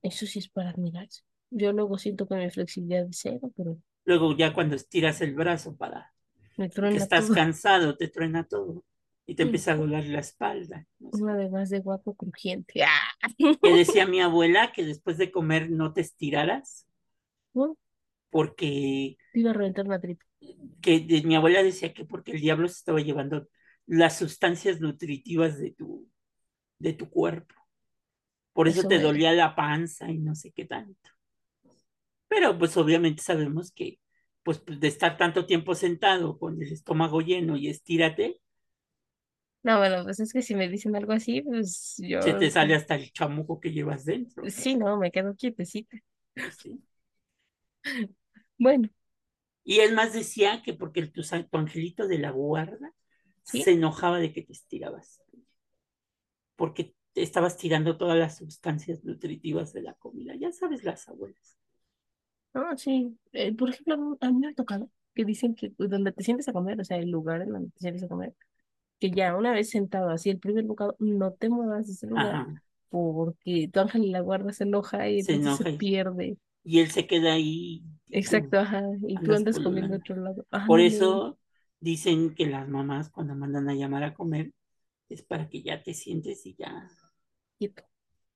Eso 0.02 0.24
sí 0.26 0.38
es 0.38 0.48
para 0.48 0.70
admirarse. 0.70 1.20
Yo 1.50 1.70
luego 1.72 1.98
siento 1.98 2.26
que 2.26 2.36
mi 2.36 2.50
flexibilidad 2.50 3.06
es 3.10 3.18
cero, 3.20 3.52
pero 3.56 3.76
Luego 4.04 4.34
ya 4.36 4.54
cuando 4.54 4.76
estiras 4.76 5.20
el 5.20 5.34
brazo 5.34 5.76
para 5.76 6.12
me 6.58 6.68
que 6.90 6.98
truena 6.98 6.98
estás 6.98 7.30
todo. 7.30 7.36
cansado, 7.36 7.96
te 7.96 8.08
truena 8.08 8.46
todo 8.48 8.84
y 9.26 9.34
te 9.36 9.44
empieza 9.44 9.72
a 9.72 9.76
doler 9.76 10.06
la 10.06 10.20
espalda. 10.20 10.86
no 11.00 11.12
sé. 11.12 11.24
Una 11.24 11.32
además 11.34 11.70
de 11.70 11.80
guapo 11.80 12.14
crujiente. 12.14 12.82
¡Ah! 12.84 13.28
Que 13.60 13.74
decía 13.74 14.06
mi 14.06 14.20
abuela 14.22 14.72
que 14.72 14.82
después 14.86 15.18
de 15.18 15.30
comer 15.30 15.68
no 15.70 15.92
te 15.92 16.00
estiraras 16.00 16.86
¿No? 17.54 17.76
Porque 18.36 19.16
iba 19.32 19.50
a 19.50 19.54
reventar 19.54 19.86
una 19.86 20.00
tripa. 20.00 20.24
que 20.82 21.00
de- 21.00 21.22
mi 21.22 21.34
abuela 21.36 21.62
decía 21.62 21.92
que 21.94 22.04
porque 22.04 22.32
el 22.32 22.40
diablo 22.40 22.68
se 22.68 22.74
estaba 22.76 23.00
llevando 23.00 23.48
las 23.86 24.18
sustancias 24.18 24.80
nutritivas 24.80 25.58
de 25.58 25.72
tu, 25.72 26.08
de 26.78 26.92
tu 26.94 27.10
cuerpo. 27.10 27.54
Por 28.52 28.66
eso 28.68 28.82
Eso 28.82 28.88
te 28.88 28.98
dolía 29.00 29.32
la 29.32 29.54
panza 29.54 30.10
y 30.10 30.18
no 30.18 30.34
sé 30.34 30.50
qué 30.52 30.64
tanto. 30.64 31.10
Pero 32.28 32.58
pues 32.58 32.76
obviamente 32.76 33.22
sabemos 33.22 33.72
que 33.72 33.98
pues 34.44 34.62
de 34.66 34.86
estar 34.88 35.16
tanto 35.16 35.44
tiempo 35.46 35.74
sentado 35.74 36.38
con 36.38 36.62
el 36.62 36.72
estómago 36.72 37.20
lleno 37.20 37.56
y 37.56 37.68
estírate, 37.68 38.40
No, 39.62 39.78
bueno, 39.78 40.04
pues 40.04 40.20
es 40.20 40.32
que 40.32 40.42
si 40.42 40.54
me 40.54 40.68
dicen 40.68 40.94
algo 40.96 41.12
así, 41.12 41.42
pues 41.42 41.94
se 42.18 42.34
yo... 42.34 42.34
te 42.34 42.50
sale 42.50 42.74
hasta 42.74 42.94
el 42.96 43.10
chamuco 43.12 43.58
que 43.60 43.72
llevas 43.72 44.04
dentro. 44.04 44.50
Sí, 44.50 44.76
no, 44.76 44.96
me 44.98 45.10
quedo 45.10 45.34
quietecita. 45.36 45.98
Pues 46.40 46.56
sí. 46.58 46.82
Bueno, 48.58 48.88
Y 49.64 49.80
él 49.80 49.94
más 49.94 50.12
decía 50.14 50.62
que 50.62 50.72
porque 50.74 51.00
el, 51.00 51.12
tu, 51.12 51.22
tu 51.22 51.58
angelito 51.58 52.06
de 52.08 52.18
la 52.18 52.30
guarda 52.30 52.94
¿sí? 53.42 53.62
se 53.62 53.72
enojaba 53.72 54.18
de 54.18 54.32
que 54.32 54.42
te 54.42 54.52
estirabas, 54.52 55.22
porque 56.56 56.94
te 57.12 57.22
estabas 57.22 57.56
tirando 57.56 57.96
todas 57.96 58.18
las 58.18 58.36
sustancias 58.38 59.04
nutritivas 59.04 59.72
de 59.72 59.82
la 59.82 59.94
comida. 59.94 60.34
Ya 60.36 60.52
sabes, 60.52 60.84
las 60.84 61.08
abuelas. 61.08 61.56
No, 62.54 62.76
sí. 62.78 63.18
Eh, 63.32 63.54
por 63.54 63.70
ejemplo, 63.70 64.16
a 64.20 64.30
mí 64.30 64.38
me 64.38 64.48
ha 64.48 64.54
tocado 64.54 64.90
que 65.14 65.24
dicen 65.24 65.54
que 65.54 65.70
pues, 65.70 65.90
donde 65.90 66.12
te 66.12 66.24
sientes 66.24 66.48
a 66.48 66.52
comer, 66.52 66.80
o 66.80 66.84
sea, 66.84 66.96
el 66.98 67.10
lugar 67.10 67.42
en 67.42 67.50
donde 67.50 67.70
te 67.70 67.80
sientes 67.80 68.02
a 68.04 68.08
comer, 68.08 68.34
que 69.00 69.10
ya 69.10 69.36
una 69.36 69.52
vez 69.52 69.70
sentado 69.70 70.10
así 70.10 70.30
el 70.30 70.40
primer 70.40 70.64
bocado, 70.64 70.96
no 71.00 71.32
te 71.34 71.48
muevas 71.50 71.86
de 71.88 71.94
ese 71.94 72.06
lugar 72.06 72.34
Ajá, 72.34 72.62
porque 72.90 73.70
tu 73.72 73.80
ángel 73.80 74.02
de 74.02 74.08
la 74.08 74.20
guarda 74.20 74.52
se 74.52 74.64
enoja 74.64 75.08
y 75.08 75.22
se 75.22 75.34
entonces 75.34 75.72
se 75.72 75.78
pierde. 75.78 76.38
Y 76.66 76.80
él 76.80 76.90
se 76.90 77.06
queda 77.06 77.34
ahí 77.34 77.84
Exacto, 78.10 78.58
ajá. 78.58 78.82
Y 79.06 79.16
tú 79.18 79.34
andas 79.34 79.58
comiendo 79.60 79.94
a 79.94 79.98
otro 79.98 80.16
lado. 80.16 80.46
Ay, 80.50 80.66
Por 80.66 80.80
eso 80.80 81.38
dicen 81.80 82.34
que 82.34 82.46
las 82.46 82.68
mamás 82.68 83.10
cuando 83.10 83.34
mandan 83.34 83.68
a 83.68 83.74
llamar 83.74 84.04
a 84.04 84.14
comer 84.14 84.52
es 85.08 85.22
para 85.22 85.48
que 85.48 85.62
ya 85.62 85.82
te 85.82 85.94
sientes 85.94 86.46
y 86.46 86.56
ya. 86.56 86.88
quieto. 87.58 87.84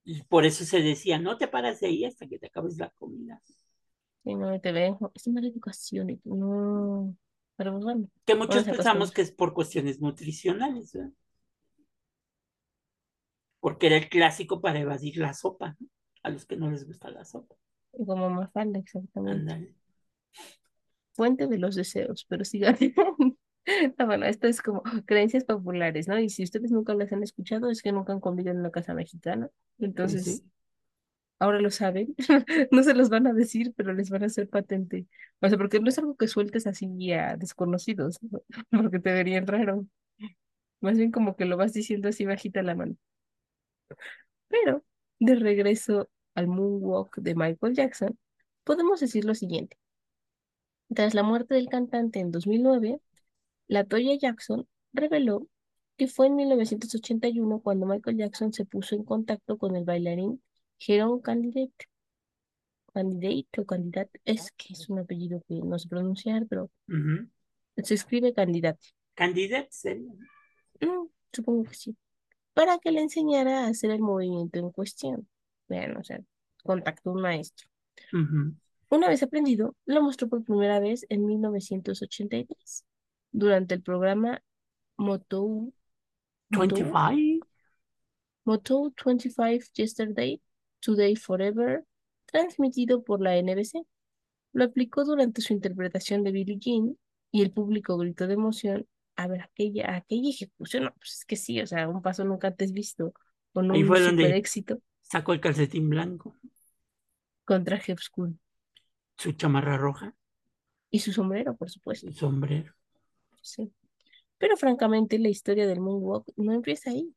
Y 0.04 0.22
por 0.24 0.46
eso 0.46 0.64
se 0.64 0.82
decía, 0.82 1.18
no 1.18 1.38
te 1.38 1.48
paras 1.48 1.80
de 1.80 1.88
ahí 1.88 2.04
hasta 2.04 2.26
que 2.26 2.38
te 2.38 2.46
acabes 2.46 2.76
la 2.78 2.90
comida. 2.90 3.40
Sí, 4.24 4.34
no 4.34 4.60
te 4.60 4.72
ven. 4.72 4.96
Es 5.14 5.28
mala 5.28 5.48
educación. 5.48 6.10
Y 6.10 6.20
no. 6.24 7.16
Pero 7.56 7.72
pues 7.72 7.84
bueno, 7.84 8.08
Que 8.24 8.34
muchos 8.34 8.64
pensamos 8.64 9.12
que 9.12 9.20
es 9.22 9.30
por 9.30 9.52
cuestiones 9.52 10.00
nutricionales, 10.00 10.92
¿verdad? 10.94 11.12
Porque 13.60 13.86
era 13.86 13.96
el 13.96 14.08
clásico 14.10 14.60
para 14.60 14.80
evadir 14.80 15.16
la 15.16 15.32
sopa, 15.34 15.76
¿no? 15.80 15.88
A 16.22 16.28
los 16.30 16.44
que 16.44 16.56
no 16.56 16.70
les 16.70 16.86
gusta 16.86 17.08
la 17.10 17.24
sopa. 17.24 17.56
Como 17.92 18.30
Mafalda, 18.30 18.78
exactamente. 18.78 19.52
Ándale. 19.52 19.74
Fuente 21.12 21.46
de 21.46 21.58
los 21.58 21.74
deseos, 21.74 22.24
pero 22.28 22.44
sigan. 22.44 22.76
Ah, 23.98 24.04
bueno, 24.06 24.26
esto 24.26 24.46
es 24.48 24.62
como 24.62 24.82
creencias 25.06 25.44
populares, 25.44 26.08
¿no? 26.08 26.18
Y 26.18 26.30
si 26.30 26.42
ustedes 26.42 26.72
nunca 26.72 26.94
las 26.94 27.12
han 27.12 27.22
escuchado, 27.22 27.70
es 27.70 27.82
que 27.82 27.92
nunca 27.92 28.12
han 28.12 28.18
comido 28.18 28.50
en 28.50 28.58
una 28.58 28.70
casa 28.70 28.94
mexicana. 28.94 29.50
Entonces, 29.78 30.24
sí. 30.24 30.44
ahora 31.38 31.60
lo 31.60 31.70
saben. 31.70 32.14
No 32.72 32.82
se 32.82 32.94
los 32.94 33.10
van 33.10 33.26
a 33.26 33.32
decir, 33.32 33.72
pero 33.76 33.92
les 33.92 34.10
van 34.10 34.22
a 34.24 34.26
hacer 34.26 34.48
patente. 34.48 35.06
O 35.40 35.48
sea, 35.48 35.58
porque 35.58 35.80
no 35.80 35.88
es 35.88 35.98
algo 35.98 36.16
que 36.16 36.28
sueltes 36.28 36.66
así 36.66 37.12
a 37.12 37.36
desconocidos, 37.36 38.18
¿no? 38.22 38.40
Porque 38.70 38.98
te 38.98 39.12
verían 39.12 39.46
raro. 39.46 39.86
Más 40.80 40.98
bien 40.98 41.10
como 41.12 41.36
que 41.36 41.44
lo 41.46 41.56
vas 41.56 41.72
diciendo 41.72 42.08
así 42.08 42.24
bajita 42.26 42.62
la 42.62 42.74
mano. 42.74 42.96
Pero, 44.48 44.84
de 45.18 45.34
regreso 45.36 46.10
al 46.34 46.46
moonwalk 46.46 47.16
de 47.18 47.34
Michael 47.34 47.74
Jackson, 47.74 48.18
podemos 48.64 49.00
decir 49.00 49.24
lo 49.24 49.34
siguiente. 49.34 49.78
Tras 50.92 51.14
la 51.14 51.22
muerte 51.22 51.54
del 51.54 51.68
cantante 51.68 52.18
en 52.18 52.30
2009, 52.30 53.00
la 53.68 53.84
Toya 53.84 54.16
Jackson 54.16 54.66
reveló 54.92 55.46
que 55.96 56.08
fue 56.08 56.28
en 56.28 56.36
1981 56.36 57.60
cuando 57.60 57.86
Michael 57.86 58.16
Jackson 58.16 58.52
se 58.52 58.64
puso 58.64 58.94
en 58.94 59.04
contacto 59.04 59.58
con 59.58 59.76
el 59.76 59.84
bailarín 59.84 60.42
Jerome 60.78 61.20
Candidate. 61.22 61.74
Candidate 62.92 63.60
o 63.60 63.66
Candidate, 63.66 64.20
es 64.24 64.50
que 64.52 64.72
es 64.72 64.88
un 64.88 64.98
apellido 64.98 65.44
que 65.46 65.54
no 65.56 65.78
sé 65.78 65.88
pronunciar, 65.88 66.46
pero 66.48 66.70
se 67.76 67.94
escribe 67.94 68.32
Candidate. 68.32 68.80
Candidate 69.14 69.68
sería. 69.70 70.10
Mm, 70.80 71.06
supongo 71.32 71.64
que 71.64 71.74
sí. 71.74 71.96
Para 72.54 72.78
que 72.78 72.90
le 72.90 73.02
enseñara 73.02 73.64
a 73.64 73.68
hacer 73.68 73.90
el 73.90 74.00
movimiento 74.00 74.58
en 74.58 74.70
cuestión. 74.70 75.28
Vean, 75.70 75.96
o 75.96 76.04
sea, 76.04 76.20
contactó 76.62 77.12
un 77.12 77.22
maestro. 77.22 77.68
Una 78.90 79.08
vez 79.08 79.22
aprendido, 79.22 79.76
lo 79.86 80.02
mostró 80.02 80.28
por 80.28 80.42
primera 80.44 80.80
vez 80.80 81.06
en 81.08 81.24
1983, 81.24 82.84
durante 83.30 83.74
el 83.74 83.82
programa 83.82 84.42
Moto, 84.96 85.72
Moto, 86.48 86.74
25. 86.74 87.46
Moto 88.44 88.92
25 89.04 89.64
Yesterday, 89.74 90.42
Today 90.80 91.14
Forever, 91.14 91.84
transmitido 92.26 93.04
por 93.04 93.22
la 93.22 93.40
NBC. 93.40 93.86
Lo 94.52 94.64
aplicó 94.64 95.04
durante 95.04 95.40
su 95.40 95.52
interpretación 95.52 96.24
de 96.24 96.32
Billie 96.32 96.58
Jean 96.58 96.98
y 97.30 97.42
el 97.42 97.52
público 97.52 97.96
gritó 97.96 98.26
de 98.26 98.34
emoción. 98.34 98.88
A 99.14 99.28
ver, 99.28 99.42
aquella, 99.42 99.94
aquella 99.94 100.30
ejecución, 100.30 100.84
no, 100.84 100.94
pues 100.94 101.18
es 101.18 101.24
que 101.24 101.36
sí, 101.36 101.60
o 101.60 101.66
sea, 101.66 101.88
un 101.88 102.02
paso 102.02 102.24
nunca 102.24 102.48
antes 102.48 102.72
visto, 102.72 103.14
con 103.52 103.70
un 103.70 103.86
fue 103.86 103.98
super 103.98 104.16
donde 104.16 104.36
éxito 104.36 104.82
sacó 105.10 105.32
el 105.34 105.40
calcetín 105.40 105.90
blanco, 105.90 106.34
contra 107.44 107.76
traje 107.76 107.92
oscuro. 107.92 108.32
su 109.16 109.32
chamarra 109.32 109.76
roja, 109.76 110.14
Y 110.90 111.00
su 111.00 111.12
sombrero, 111.12 111.56
por 111.56 111.70
supuesto, 111.70 112.10
su 112.12 112.12
sombrero. 112.12 112.74
sí. 113.42 113.72
Pero 114.38 114.56
francamente, 114.56 115.18
la 115.18 115.28
historia 115.28 115.66
del 115.66 115.80
moonwalk 115.80 116.26
no 116.36 116.52
empieza 116.52 116.90
ahí. 116.90 117.14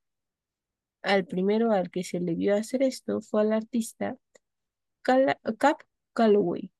Al 1.01 1.25
primero 1.25 1.71
al 1.71 1.91
que 1.91 2.03
se 2.03 2.19
le 2.19 2.33
vio 2.35 2.55
hacer 2.55 2.81
esto 2.83 3.21
fue 3.21 3.41
al 3.41 3.53
artista 3.53 4.17
Cap 5.03 5.81
Calloway, 6.13 6.71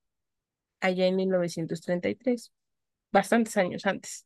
allá 0.80 1.08
en 1.08 1.16
1933, 1.16 2.52
bastantes 3.12 3.58
años 3.58 3.86
antes. 3.86 4.26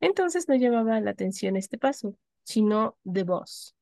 Entonces 0.00 0.48
no 0.48 0.56
llamaba 0.56 1.00
la 1.00 1.12
atención 1.12 1.56
este 1.56 1.78
paso, 1.78 2.16
sino 2.44 2.96
The 3.10 3.24
Boss. 3.24 3.74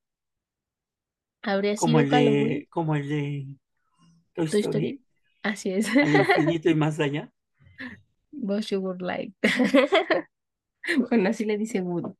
Habría 1.42 1.76
Como 1.76 2.00
sido 2.00 2.00
el 2.00 2.10
de, 2.10 2.66
como 2.70 2.94
el 2.96 3.08
de 3.08 3.56
Toy 4.34 4.46
Toy 4.50 4.60
Story. 4.60 4.98
Story, 5.00 5.04
Así 5.42 5.70
es. 5.72 5.88
al 6.02 6.14
infinito 6.16 6.68
y 6.70 6.74
más 6.74 7.00
allá. 7.00 7.32
Boss 8.32 8.70
You 8.70 8.80
Would 8.80 9.00
Like. 9.02 9.32
Bueno, 11.10 11.28
así 11.30 11.44
le 11.44 11.58
dice 11.58 11.80
Woody. 11.82 12.14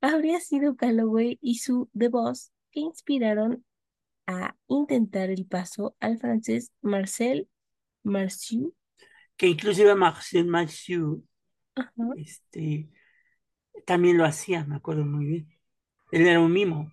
Habría 0.00 0.40
sido 0.40 0.76
Calloway 0.76 1.38
y 1.42 1.58
su 1.58 1.90
The 1.98 2.08
Boss 2.08 2.52
que 2.72 2.80
inspiraron 2.80 3.64
a 4.26 4.56
intentar 4.68 5.30
el 5.30 5.46
paso 5.46 5.96
al 6.00 6.18
francés 6.18 6.72
Marcel 6.82 7.48
Marceau. 8.04 8.74
Que 9.36 9.46
inclusive 9.48 9.94
Marcel 9.94 10.46
Marceau, 10.46 11.22
Ajá. 11.74 12.16
este, 12.16 12.90
también 13.86 14.18
lo 14.18 14.24
hacía, 14.26 14.64
me 14.64 14.76
acuerdo 14.76 15.04
muy 15.06 15.26
bien. 15.26 15.48
Él 16.12 16.26
era 16.26 16.40
un 16.40 16.52
mimo. 16.52 16.90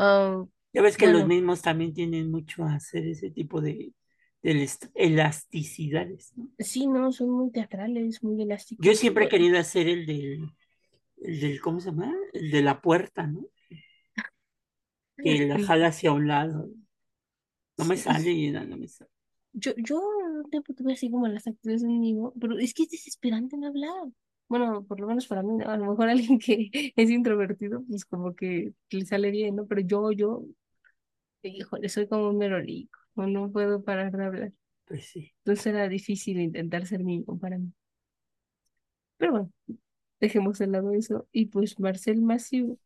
Ah, 0.00 0.44
Ya 0.72 0.82
ves 0.82 0.96
que 0.96 1.06
los 1.08 1.24
mimos 1.26 1.62
también 1.62 1.92
tienen 1.94 2.30
mucho 2.30 2.64
a 2.64 2.74
hacer 2.74 3.06
ese 3.06 3.30
tipo 3.30 3.60
de, 3.60 3.94
de 4.42 4.52
elast- 4.52 4.90
elasticidades, 4.94 6.32
¿no? 6.36 6.48
sí, 6.58 6.86
no, 6.86 7.10
son 7.12 7.30
muy 7.30 7.50
teatrales, 7.50 8.22
muy 8.22 8.40
Yo 8.78 8.94
elásticos. 8.94 8.94
siempre 8.94 9.24
he 9.26 9.28
querido 9.28 9.58
hacer 9.58 9.88
el 9.88 10.06
del, 10.06 10.50
el 11.22 11.40
del, 11.40 11.60
¿cómo 11.60 11.80
se 11.80 11.90
llama? 11.90 12.14
El 12.34 12.50
de 12.52 12.62
la 12.62 12.80
puerta, 12.82 13.26
¿no? 13.28 13.46
Que 15.22 15.46
la 15.46 15.58
sí, 15.58 15.66
jala 15.66 15.86
hacia 15.88 16.12
un 16.12 16.28
lado. 16.28 16.68
No 17.78 17.84
me 17.84 17.96
sí, 17.96 17.96
sale 17.96 18.30
y 18.30 18.50
no, 18.52 18.64
no 18.64 18.76
me 18.76 18.86
sale. 18.86 19.10
yo, 19.52 19.72
yo 19.76 20.00
un 20.00 20.50
tiempo 20.50 20.74
tuve 20.74 20.92
así 20.94 21.10
como 21.10 21.28
las 21.28 21.46
actrices 21.46 21.82
en 21.84 22.00
vivo, 22.00 22.34
pero 22.40 22.58
es 22.58 22.74
que 22.74 22.84
es 22.84 22.90
desesperante 22.90 23.56
no 23.56 23.68
hablar. 23.68 24.08
Bueno, 24.50 24.84
por 24.84 25.00
lo 25.00 25.08
menos 25.08 25.26
para 25.28 25.42
mí, 25.42 25.54
¿no? 25.58 25.70
A 25.70 25.78
lo 25.78 25.86
mejor 25.92 26.10
alguien 26.10 26.38
que 26.38 26.70
es 26.96 27.10
introvertido, 27.10 27.84
pues 27.88 28.04
como 28.06 28.36
que 28.36 28.74
le 28.90 29.06
sale 29.06 29.32
bien, 29.32 29.56
¿no? 29.56 29.66
Pero 29.66 29.80
yo, 29.82 30.12
yo, 30.12 30.44
híjole, 31.42 31.88
soy 31.88 32.08
como 32.08 32.30
un 32.30 32.38
merolico, 32.38 32.98
no, 33.16 33.26
no 33.26 33.52
puedo 33.52 33.82
parar 33.82 34.12
de 34.12 34.24
hablar. 34.24 34.52
Pues 34.86 35.06
sí, 35.08 35.32
Entonces 35.38 35.66
era 35.66 35.88
difícil 35.88 36.40
intentar 36.40 36.86
ser 36.86 37.02
vivo 37.04 37.38
para 37.38 37.58
mí. 37.58 37.72
Pero 39.18 39.32
bueno, 39.32 39.52
dejemos 40.20 40.58
de 40.58 40.66
lado 40.68 40.92
eso. 40.92 41.28
Y 41.32 41.46
pues 41.46 41.78
Marcel 41.80 42.22
Massieu 42.22 42.78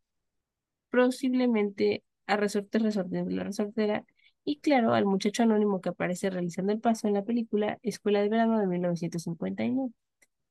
posiblemente 0.91 2.05
a 2.27 2.37
Resorte 2.37 2.79
Resorte 2.79 3.25
de 3.25 3.33
la 3.33 3.45
Resortera 3.45 4.05
y 4.45 4.61
claro, 4.61 4.95
al 4.95 5.07
muchacho 5.07 5.43
anónimo 5.43 5.81
que 5.81 5.89
aparece 5.91 6.31
realizando 6.31 6.73
el 6.73 6.81
paso 6.81 7.09
en 7.09 7.15
la 7.15 7.25
película 7.25 7.79
Escuela 7.83 8.21
de 8.23 8.29
Verano 8.29 8.59
de 8.61 8.67
1959. 8.67 9.93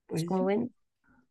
Pues 0.08 0.24
pues 0.24 0.26
como 0.26 0.46
ven, 0.46 0.74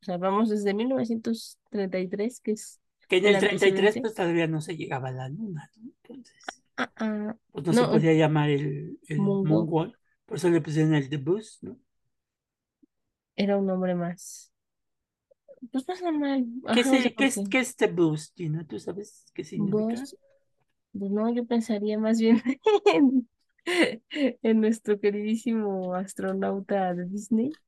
o 0.02 0.04
sea, 0.04 0.18
vamos 0.18 0.48
desde 0.50 0.74
1933, 0.74 2.40
que 2.40 2.52
es 2.52 2.80
Que 3.08 3.18
en 3.22 3.26
el 3.28 3.36
el 3.36 3.38
33 3.38 3.98
antecedente. 3.98 4.00
pues 4.00 4.14
todavía 4.14 4.46
no 4.48 4.60
se 4.60 4.76
llegaba 4.76 5.08
a 5.08 5.12
la 5.12 5.28
luna, 5.28 5.70
¿no? 5.76 5.92
Entonces, 6.02 6.62
Ah, 6.76 6.90
ah, 6.96 7.36
pues 7.52 7.66
no 7.66 7.74
se 7.74 7.86
podía 7.86 8.12
llamar 8.14 8.50
el, 8.50 8.98
el 9.08 9.38
Moonwalk. 9.42 9.98
Por 10.26 10.36
eso 10.38 10.50
le 10.50 10.60
pusieron 10.62 10.94
el 10.94 11.08
The 11.10 11.18
Bus, 11.18 11.58
¿no? 11.62 11.78
era 13.36 13.58
un 13.58 13.66
nombre 13.66 13.94
más. 13.94 14.52
Pues 15.70 15.86
más 15.88 16.02
normal, 16.02 16.46
¿Qué 16.70 16.80
es, 16.80 16.92
ajá, 16.92 16.96
sea, 16.98 17.10
el- 17.10 17.14
qué 17.14 17.26
es, 17.26 17.44
qué 17.48 17.60
es 17.60 17.76
The 17.76 17.86
Bus, 17.88 18.32
Gina? 18.36 18.66
¿Tú 18.66 18.78
sabes 18.80 19.30
qué 19.34 19.44
significa? 19.44 20.10
pues 20.92 21.10
no, 21.10 21.32
yo 21.34 21.46
pensaría 21.46 21.98
más 21.98 22.18
bien 22.20 22.42
en, 22.94 23.28
en 24.42 24.60
nuestro 24.60 25.00
queridísimo 25.00 25.94
astronauta 25.94 26.94
de 26.94 27.06
Disney. 27.06 27.58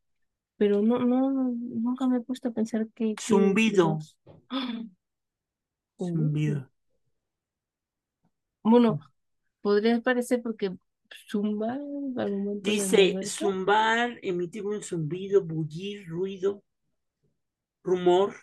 Pero 0.56 0.82
no, 0.82 0.98
no, 1.00 1.30
nunca 1.30 2.06
me 2.06 2.18
he 2.18 2.20
puesto 2.20 2.48
a 2.48 2.52
pensar 2.52 2.86
quiere 2.94 3.14
decir 3.14 3.36
Zumbido, 3.36 3.98
zumbido. 5.98 6.70
Bueno, 8.62 9.00
podría 9.60 10.00
parecer 10.00 10.42
porque 10.42 10.74
zumba 11.28 11.74
al 11.74 12.32
momento 12.32 12.70
de 12.70 12.76
Dice 12.76 13.22
zumbar, 13.24 14.18
emitir 14.22 14.64
un 14.64 14.82
zumbido, 14.82 15.42
bullir, 15.44 16.06
ruido, 16.08 16.62
rumor. 17.82 18.34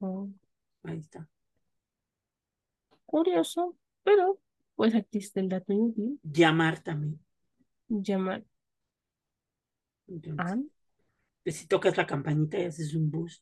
Oh, 0.00 0.28
Ahí 0.84 0.98
está. 0.98 1.28
curioso, 3.04 3.76
pero 4.02 4.38
pues 4.76 4.94
aquí 4.94 5.18
está 5.18 5.40
el 5.40 5.48
dato 5.48 5.72
inútil. 5.72 6.18
Llamar 6.22 6.82
también. 6.82 7.20
Llamar. 7.88 8.44
Entonces, 10.10 10.58
que 11.44 11.52
si 11.52 11.66
tocas 11.66 11.96
la 11.96 12.06
campanita 12.06 12.58
y 12.58 12.64
haces 12.64 12.94
un 12.94 13.10
bus. 13.10 13.40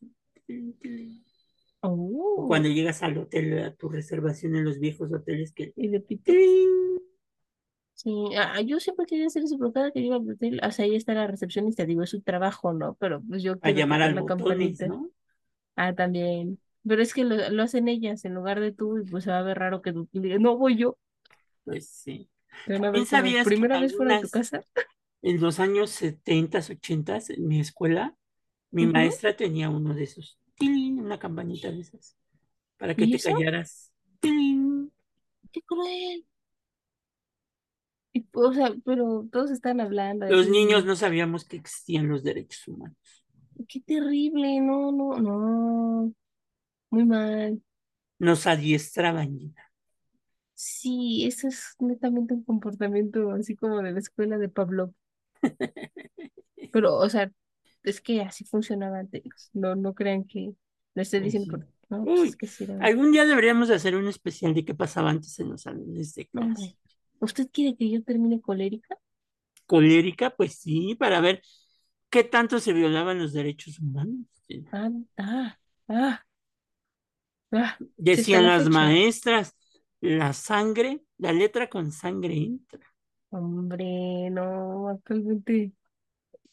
Oh, 1.81 2.47
cuando 2.49 2.69
llegas 2.69 3.03
al 3.03 3.19
hotel, 3.19 3.59
a 3.61 3.75
tu 3.75 3.89
reservación 3.89 4.57
en 4.57 4.65
los 4.65 4.79
viejos 4.79 5.13
hoteles 5.13 5.53
que... 5.53 5.73
y 5.77 5.91
repito. 5.91 6.33
Sí, 7.95 8.13
ah, 8.37 8.61
yo 8.61 8.79
siempre 8.79 9.07
quería 9.07 9.27
hacer 9.27 9.43
eso, 9.43 9.59
pero 9.59 9.73
cada 9.73 9.91
que 9.91 10.01
iba 10.01 10.17
al 10.17 10.31
hotel, 10.31 10.61
sea, 10.71 10.85
ahí 10.85 10.95
está 10.95 11.15
la 11.15 11.27
recepcionista, 11.27 11.85
digo, 11.85 12.03
es 12.03 12.11
su 12.11 12.21
trabajo, 12.21 12.73
¿no? 12.73 12.95
Pero 13.01 13.21
pues 13.23 13.43
yo 13.43 13.55
A 13.61 13.71
llamar 13.71 14.03
al 14.03 14.15
la 14.15 14.21
botones, 14.21 14.47
campanita. 14.47 14.87
¿no? 14.87 15.11
Ah, 15.75 15.95
también. 15.95 16.61
Pero 16.87 17.03
es 17.03 17.13
que 17.13 17.25
lo, 17.25 17.51
lo 17.51 17.63
hacen 17.65 17.89
ellas 17.89 18.25
en 18.25 18.35
lugar 18.35 18.61
de 18.61 18.73
tú, 18.73 18.99
y 18.99 19.05
pues 19.05 19.25
se 19.25 19.31
va 19.31 19.39
a 19.39 19.43
ver 19.43 19.59
raro 19.59 19.83
que 19.83 19.93
tú 19.93 20.09
digas, 20.13 20.41
no 20.41 20.57
voy 20.57 20.77
yo. 20.77 20.97
Pues 21.65 21.89
sí. 21.89 22.29
Que 22.67 22.75
en 22.75 23.45
primera 23.45 23.81
vez 23.81 23.97
fuera 23.97 24.17
de 24.17 24.23
tu 24.23 24.31
casa. 24.31 24.63
En 25.23 25.41
los 25.41 25.61
años 25.61 25.91
70, 25.91 26.59
80, 26.59 27.19
en 27.31 27.49
mi 27.49 27.61
escuela, 27.61 28.17
mi 28.71 28.87
maestra 28.87 29.37
tenía 29.37 29.71
uno 29.71 29.95
de 29.95 30.05
esos. 30.05 30.39
¡Tilín! 30.57 31.01
Una 31.01 31.19
campanita 31.19 31.71
de 31.71 31.81
esas. 31.81 32.17
Para 32.77 32.95
que 32.95 33.05
¿Y 33.05 33.11
te 33.11 33.17
eso? 33.17 33.31
callaras. 33.33 33.93
¡Tilín! 34.21 34.93
¡Qué 35.53 35.63
cruel! 35.63 36.25
O 38.35 38.53
sea, 38.53 38.75
pero 38.85 39.29
todos 39.31 39.51
están 39.51 39.81
hablando 39.81 40.27
Los 40.27 40.49
niños 40.49 40.85
no 40.85 40.97
sabíamos 40.97 41.45
que 41.45 41.57
existían 41.57 42.09
los 42.09 42.23
derechos 42.25 42.67
humanos. 42.69 42.97
Qué 43.69 43.81
terrible, 43.81 44.61
no, 44.61 44.93
no, 44.93 45.19
no. 45.19 46.13
Muy 46.91 47.05
mal. 47.07 47.63
Nos 48.21 48.47
adiestraban. 48.47 49.37
Gina. 49.37 49.73
Sí, 50.55 51.25
eso 51.27 51.49
es 51.49 51.75
netamente 51.79 52.35
un 52.35 52.43
comportamiento 52.45 53.31
así 53.33 53.55
como 53.57 53.81
de 53.83 53.93
la 53.93 53.99
escuela 54.01 54.39
de 54.39 54.49
Pablo. 54.49 54.93
Pero, 56.73 56.97
o 56.97 57.09
sea, 57.09 57.31
es 57.83 58.01
que 58.01 58.23
así 58.23 58.45
funcionaba 58.45 58.99
antes. 59.01 59.23
No, 59.53 59.77
no 59.77 59.95
crean 59.95 60.25
que 60.25 60.55
lo 60.95 61.03
estoy 61.03 61.21
Pues 61.21 61.21
diciendo 61.21 61.49
por. 61.49 61.69
No, 61.91 62.09
pues 62.09 62.25
es 62.25 62.37
Uy, 62.37 62.37
que 62.37 62.49
sí 62.49 62.65
era. 62.65 62.81
algún 62.81 63.13
día 63.13 63.25
deberíamos 63.27 63.69
de 63.69 63.75
hacer 63.77 63.97
un 63.97 64.09
especial 64.09 64.55
de 64.55 64.65
qué 64.65 64.75
pasaba 64.75 65.11
antes 65.11 65.39
en 65.41 65.51
los 65.51 65.63
salones 65.63 66.15
de 66.15 66.27
No, 66.33 66.47
clase. 66.47 66.77
¿Usted 67.21 67.49
quiere 67.53 67.77
que 67.77 67.91
yo 67.91 68.03
termine 68.03 68.41
colérica? 68.41 68.97
Colérica, 69.67 70.31
pues 70.31 70.55
sí, 70.59 70.95
para 70.97 71.21
ver 71.21 71.43
qué 72.11 72.25
tanto 72.25 72.59
se 72.61 72.73
violaban 72.73 73.19
los 73.21 73.33
derechos 73.33 73.79
humanos. 73.81 74.27
Ah, 74.73 74.89
ah, 75.19 75.59
ah, 75.89 76.25
ah. 77.53 77.79
Decían 77.97 78.43
la 78.43 78.49
las 78.49 78.69
fecha. 78.69 78.69
maestras, 78.69 79.57
la 80.01 80.33
sangre, 80.33 81.03
la 81.19 81.33
letra 81.33 81.69
con 81.69 81.93
sangre 81.93 82.35
entra. 82.37 82.81
Hombre, 83.31 84.31
no, 84.31 84.89
actualmente, 84.89 85.73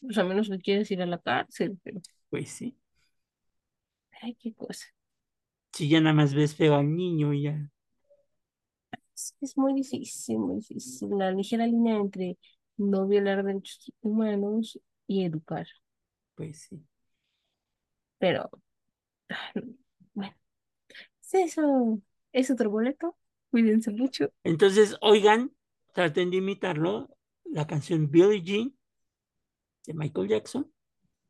pues 0.01 0.17
a 0.19 0.23
menos 0.25 0.49
que 0.49 0.59
quieres 0.59 0.91
ir 0.91 1.01
a 1.03 1.05
la 1.07 1.19
cárcel, 1.19 1.79
pero, 1.83 2.01
Pues 2.29 2.49
sí, 2.51 2.77
ay, 4.21 4.35
qué 4.35 4.53
cosa. 4.53 4.85
si 5.73 5.87
ya 5.89 6.01
nada 6.01 6.15
más 6.15 6.33
ves 6.33 6.55
feo 6.55 6.73
al 6.75 6.95
niño, 6.95 7.31
ya, 7.33 7.71
Es, 9.15 9.35
es 9.41 9.57
muy 9.57 9.73
difícil, 9.73 10.37
muy 10.39 10.55
difícil. 10.57 11.09
La 11.17 11.31
ligera 11.31 11.65
línea 11.67 11.95
entre 11.97 12.37
no 12.77 13.07
violar 13.07 13.43
derechos 13.43 13.91
humanos 14.01 14.79
y 15.07 15.25
educar. 15.25 15.67
pues 16.35 16.61
sí. 16.69 16.85
Pero, 18.19 18.49
ah, 19.29 19.53
bueno, 20.15 20.35
sí, 21.21 21.41
eso 21.43 22.01
es 22.33 22.51
otro 22.51 22.69
boleto. 22.71 23.17
Cuídense 23.51 23.91
mucho. 23.91 24.31
Entonces, 24.43 24.95
oigan, 25.01 25.54
traten 25.95 26.29
de 26.29 26.37
imitarlo. 26.37 27.09
la 27.45 27.65
canción 27.65 28.11
Billie 28.11 28.43
Jean 28.43 28.77
de 29.87 29.93
Michael 29.93 30.27
Jackson 30.27 30.69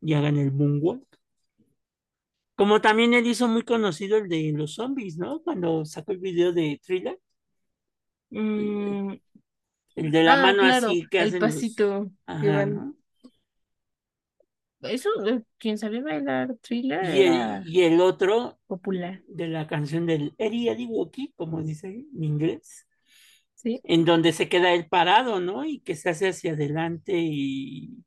y 0.02 0.14
hagan 0.14 0.38
el 0.38 0.52
moonwalk. 0.52 1.06
Como 2.56 2.82
también 2.82 3.14
él 3.14 3.28
hizo 3.28 3.48
muy 3.48 3.62
conocido 3.62 4.18
el 4.18 4.28
de 4.28 4.54
los 4.54 4.76
zombies, 4.76 5.18
¿no? 5.18 5.42
Cuando 5.44 5.86
sacó 5.86 6.14
el 6.14 6.18
video 6.18 6.52
de 6.52 6.80
Thriller. 6.84 7.20
Mm, 8.32 9.14
El 9.96 10.12
de 10.12 10.24
la 10.24 10.34
ah, 10.34 10.42
mano 10.42 10.64
claro, 10.64 10.88
así 10.88 11.08
que 11.10 11.20
el 11.20 11.28
hacen 11.28 11.42
los... 11.42 11.54
pasito 11.54 12.06
que 12.06 12.50
Ajá. 12.50 12.92
Eso, 14.82 15.10
eh, 15.26 15.44
quien 15.58 15.78
sabía 15.78 16.02
bailar 16.02 16.58
thriller 16.62 17.04
Y 17.16 17.22
el, 17.22 17.34
era 17.34 17.64
y 17.66 17.82
el 17.82 18.02
otro 18.02 18.60
popular, 18.68 19.24
de 19.28 19.48
la 19.48 19.68
canción 19.68 20.06
del 20.06 20.34
Eddie 20.38 20.72
Eddie 20.72 20.88
Walkie, 20.88 21.34
como 21.36 21.62
dice 21.62 21.88
en 21.88 22.24
inglés, 22.24 22.88
¿sí? 23.66 23.82
en 23.84 24.06
donde 24.06 24.32
se 24.34 24.50
queda 24.50 24.74
él 24.74 24.88
parado, 24.88 25.40
¿no? 25.40 25.66
Y 25.66 25.80
que 25.80 25.96
se 25.96 26.10
hace 26.10 26.30
hacia 26.30 26.54
adelante 26.54 27.14
y 27.18 28.04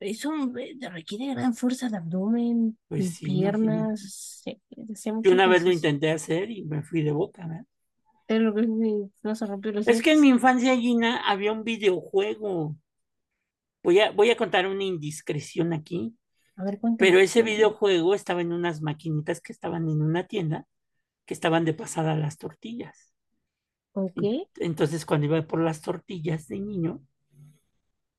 Eso 0.00 0.32
eh, 0.58 0.76
requiere 0.90 1.32
gran 1.34 1.54
fuerza 1.54 1.88
de 1.88 1.96
abdomen, 1.96 2.76
pues 2.88 3.04
y 3.04 3.08
sí, 3.08 3.26
piernas, 3.26 4.42
sí, 4.44 4.60
mucho 5.12 5.30
una 5.30 5.46
vez 5.46 5.62
lo 5.62 5.70
intenté 5.70 6.10
hacer 6.10 6.50
y 6.50 6.64
me 6.64 6.82
fui 6.82 7.02
de 7.02 7.12
boca, 7.12 7.46
¿verdad? 7.46 7.64
Pero 8.26 8.52
no 9.22 9.34
se 9.34 9.46
rompió 9.46 9.72
los 9.72 9.86
Es 9.86 10.02
que 10.02 10.12
en 10.12 10.20
mi 10.20 10.28
infancia, 10.28 10.76
Gina, 10.76 11.18
había 11.28 11.52
un 11.52 11.64
videojuego. 11.64 12.76
Voy 13.82 14.00
a, 14.00 14.10
voy 14.12 14.30
a 14.30 14.36
contar 14.36 14.66
una 14.66 14.84
indiscreción 14.84 15.72
aquí, 15.72 16.16
A 16.56 16.64
ver, 16.64 16.78
cuéntame. 16.80 17.10
pero 17.10 17.20
ese 17.20 17.42
videojuego 17.42 18.14
estaba 18.14 18.40
en 18.40 18.52
unas 18.52 18.80
maquinitas 18.82 19.40
que 19.40 19.52
estaban 19.52 19.88
en 19.88 20.02
una 20.02 20.26
tienda 20.26 20.66
que 21.26 21.34
estaban 21.34 21.64
de 21.64 21.74
pasada 21.74 22.16
las 22.16 22.38
tortillas. 22.38 23.11
Ok, 23.94 24.22
En- 24.22 24.32
Entonces, 24.56 25.04
cuando 25.06 25.26
iba 25.26 25.42
por 25.46 25.60
las 25.62 25.82
tortillas 25.82 26.48
de 26.48 26.60
niño, 26.60 27.02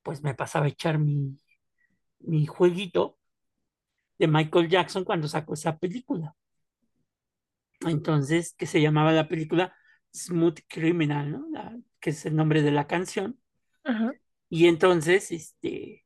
pues 0.03 0.21
me 0.23 0.33
pasaba 0.35 0.65
a 0.65 0.69
echar 0.69 0.99
mi, 0.99 1.37
mi 2.21 2.45
jueguito 2.47 3.19
de 4.17 4.27
Michael 4.27 4.69
Jackson 4.69 5.03
cuando 5.03 5.27
sacó 5.27 5.53
esa 5.53 5.77
película. 5.77 6.35
Entonces, 7.81 8.53
que 8.57 8.65
se 8.65 8.81
llamaba 8.81 9.11
la 9.11 9.27
película 9.27 9.75
Smooth 10.15 10.59
Criminal, 10.67 11.31
¿no? 11.31 11.47
La- 11.51 11.77
que 11.99 12.11
es 12.11 12.25
el 12.25 12.35
nombre 12.35 12.61
de 12.61 12.71
la 12.71 12.87
canción. 12.87 13.39
ajá. 13.83 14.13
Y 14.49 14.67
entonces, 14.67 15.31
este, 15.31 16.05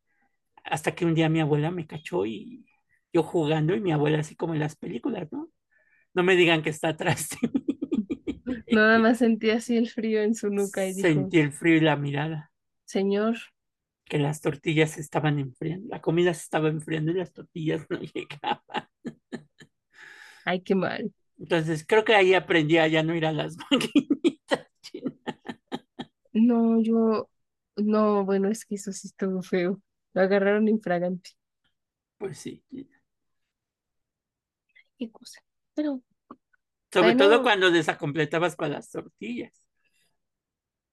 hasta 0.63 0.95
que 0.95 1.05
un 1.05 1.15
día 1.15 1.29
mi 1.29 1.41
abuela 1.41 1.71
me 1.71 1.87
cachó 1.87 2.25
y 2.25 2.65
yo 3.13 3.23
jugando 3.23 3.75
y 3.75 3.81
mi 3.81 3.91
abuela 3.93 4.19
así 4.19 4.35
como 4.37 4.53
en 4.55 4.61
las 4.61 4.75
películas, 4.77 5.29
¿no? 5.31 5.49
No 6.13 6.23
me 6.23 6.35
digan 6.37 6.63
que 6.63 6.71
está 6.71 6.89
atrás 6.89 7.29
de 7.41 7.49
Nada 8.69 8.99
más 8.99 9.19
sentí 9.19 9.49
así 9.51 9.77
el 9.77 9.89
frío 9.89 10.21
en 10.21 10.35
su 10.35 10.49
nuca 10.49 10.85
y 10.87 10.93
dijo, 10.93 11.33
Sentí 11.33 11.39
el 11.39 11.51
frío 11.53 11.77
y 11.77 11.79
la 11.81 11.95
mirada, 11.95 12.51
señor, 12.85 13.37
que 14.05 14.17
las 14.19 14.41
tortillas 14.41 14.91
se 14.91 15.01
estaban 15.01 15.39
enfriando, 15.39 15.87
la 15.89 16.01
comida 16.01 16.33
se 16.33 16.41
estaba 16.43 16.69
enfriando 16.69 17.11
y 17.11 17.15
las 17.15 17.33
tortillas 17.33 17.85
no 17.89 17.99
llegaban. 18.13 18.87
ay, 20.45 20.61
qué 20.63 20.75
mal. 20.75 21.13
Entonces 21.39 21.85
creo 21.87 22.03
que 22.05 22.15
ahí 22.15 22.33
aprendí 22.33 22.77
a 22.77 22.87
ya 22.87 23.03
no 23.03 23.15
ir 23.15 23.25
a 23.25 23.31
las 23.31 23.55
maquinitas 23.71 24.67
chinas. 24.81 25.13
No, 26.33 26.81
yo, 26.81 27.29
no, 27.77 28.23
bueno, 28.25 28.49
es 28.49 28.65
que 28.65 28.75
eso 28.75 28.91
sí 28.91 29.07
estuvo 29.07 29.41
feo. 29.41 29.81
Lo 30.13 30.21
agarraron 30.21 30.67
infragante. 30.67 31.31
Pues 32.17 32.37
sí, 32.39 32.63
Qué 34.97 35.09
cosa. 35.11 35.41
Pero, 35.73 36.01
sobre 36.91 37.15
todo 37.15 37.43
cuando 37.43 37.71
desacompletabas 37.71 38.55
para 38.55 38.73
las 38.75 38.89
tortillas. 38.91 39.53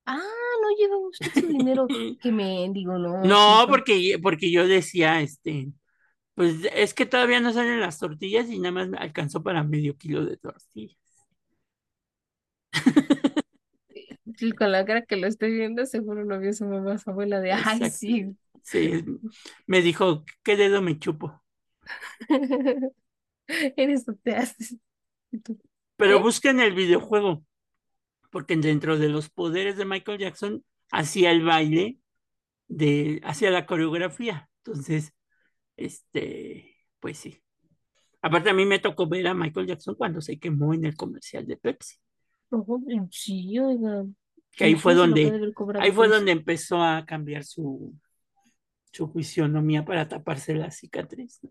ah, 0.06 0.16
no 0.62 0.70
lleva 0.76 0.96
usted 0.98 1.32
su 1.32 1.46
dinero. 1.46 1.88
Qué 2.20 2.32
mendigo, 2.32 2.98
no, 2.98 3.36
sí, 3.36 3.58
No, 3.58 3.66
fue. 3.66 3.74
porque, 3.80 4.18
porque 4.22 4.50
yo 4.52 4.66
decía, 4.66 5.20
este, 5.22 5.72
pues 6.34 6.56
es 6.74 6.94
que 6.94 7.06
todavía 7.06 7.40
no 7.40 7.52
salen 7.52 7.80
las 7.80 7.98
tortillas 8.00 8.50
y 8.50 8.58
nada 8.60 8.72
más 8.72 8.88
me 8.88 8.98
alcanzó 8.98 9.42
para 9.42 9.64
medio 9.64 9.96
kilo 9.98 10.24
de 10.26 10.36
tortillas. 10.38 10.98
Con 14.58 14.72
la 14.72 14.84
cara 14.84 15.02
que 15.02 15.16
lo 15.16 15.26
estoy 15.26 15.52
viendo, 15.52 15.86
seguro 15.86 16.24
no 16.24 16.38
vio 16.38 16.52
su 16.52 16.64
mamá, 16.66 16.98
su 16.98 17.10
abuela 17.10 17.40
de, 17.40 17.52
ay, 17.52 17.84
Exacto. 17.84 17.98
sí. 17.98 18.36
Sí, 18.62 19.04
me 19.66 19.82
dijo, 19.82 20.24
¿qué 20.42 20.56
dedo 20.56 20.82
me 20.82 20.98
chupo? 20.98 21.42
Eres 23.76 24.04
tú 24.04 24.16
te 24.16 24.36
haces. 24.36 24.76
Pero 25.96 26.18
¿Qué? 26.18 26.22
busquen 26.22 26.60
el 26.60 26.74
videojuego, 26.74 27.44
porque 28.30 28.56
dentro 28.56 28.98
de 28.98 29.08
los 29.08 29.30
poderes 29.30 29.76
de 29.76 29.84
Michael 29.84 30.18
Jackson 30.18 30.64
hacía 30.90 31.30
el 31.30 31.44
baile 31.44 31.98
de, 32.68 33.20
hacía 33.24 33.50
la 33.50 33.66
coreografía. 33.66 34.48
Entonces, 34.64 35.12
este, 35.76 36.76
pues 37.00 37.18
sí. 37.18 37.40
Aparte 38.22 38.50
a 38.50 38.54
mí 38.54 38.64
me 38.64 38.78
tocó 38.78 39.06
ver 39.06 39.26
a 39.26 39.34
Michael 39.34 39.66
Jackson 39.66 39.94
cuando 39.94 40.20
se 40.20 40.38
quemó 40.38 40.72
en 40.72 40.84
el 40.84 40.96
comercial 40.96 41.46
de 41.46 41.56
Pepsi, 41.58 41.96
sí, 43.10 43.58
oiga, 43.58 44.04
que 44.52 44.64
ahí 44.64 44.74
fue 44.76 44.94
donde, 44.94 45.52
ahí 45.80 45.90
fue 45.90 46.08
donde 46.08 46.32
empezó 46.32 46.82
a 46.82 47.04
cambiar 47.04 47.44
su, 47.44 47.94
su 48.92 49.08
fisionomía 49.08 49.84
para 49.84 50.08
taparse 50.08 50.54
la 50.54 50.70
cicatriz, 50.70 51.40
¿no? 51.42 51.50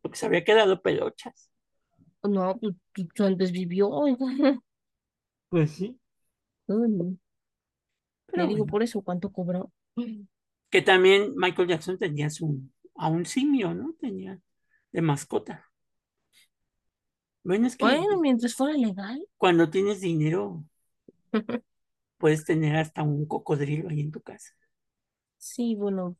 Porque 0.00 0.18
se 0.18 0.26
había 0.26 0.44
quedado 0.44 0.80
pelochas. 0.80 1.47
No, 2.22 2.56
pues 2.60 2.74
tú, 2.92 3.06
tú 3.14 3.24
antes 3.24 3.50
vivió, 3.52 3.88
oiga. 3.90 4.18
Pues 5.50 5.72
sí. 5.72 5.98
No. 6.68 7.16
Le 8.32 8.46
Pero 8.46 8.46
digo 8.46 8.64
bueno, 8.64 8.66
por 8.66 8.82
eso, 8.82 9.02
¿cuánto 9.02 9.30
cobró? 9.30 9.70
que 10.70 10.82
también 10.82 11.34
Michael 11.36 11.68
Jackson 11.68 11.98
tenía 11.98 12.30
su, 12.30 12.60
a 12.96 13.08
un 13.08 13.26
simio, 13.26 13.74
¿no? 13.74 13.94
Tenía 14.00 14.40
de 14.92 15.02
mascota. 15.02 15.70
Bueno, 17.42 17.66
es 17.66 17.76
que 17.76 17.98
Bueno, 17.98 18.20
mientras 18.20 18.54
fuera 18.54 18.76
legal. 18.76 19.20
cuando 19.36 19.70
tienes 19.70 20.00
dinero 20.00 20.64
puedes 22.16 22.44
tener 22.44 22.76
hasta 22.76 23.02
un 23.02 23.26
cocodrilo 23.26 23.88
ahí 23.88 24.00
en 24.00 24.12
tu 24.12 24.20
casa. 24.22 24.52
Sí, 25.38 25.74
bueno, 25.74 26.16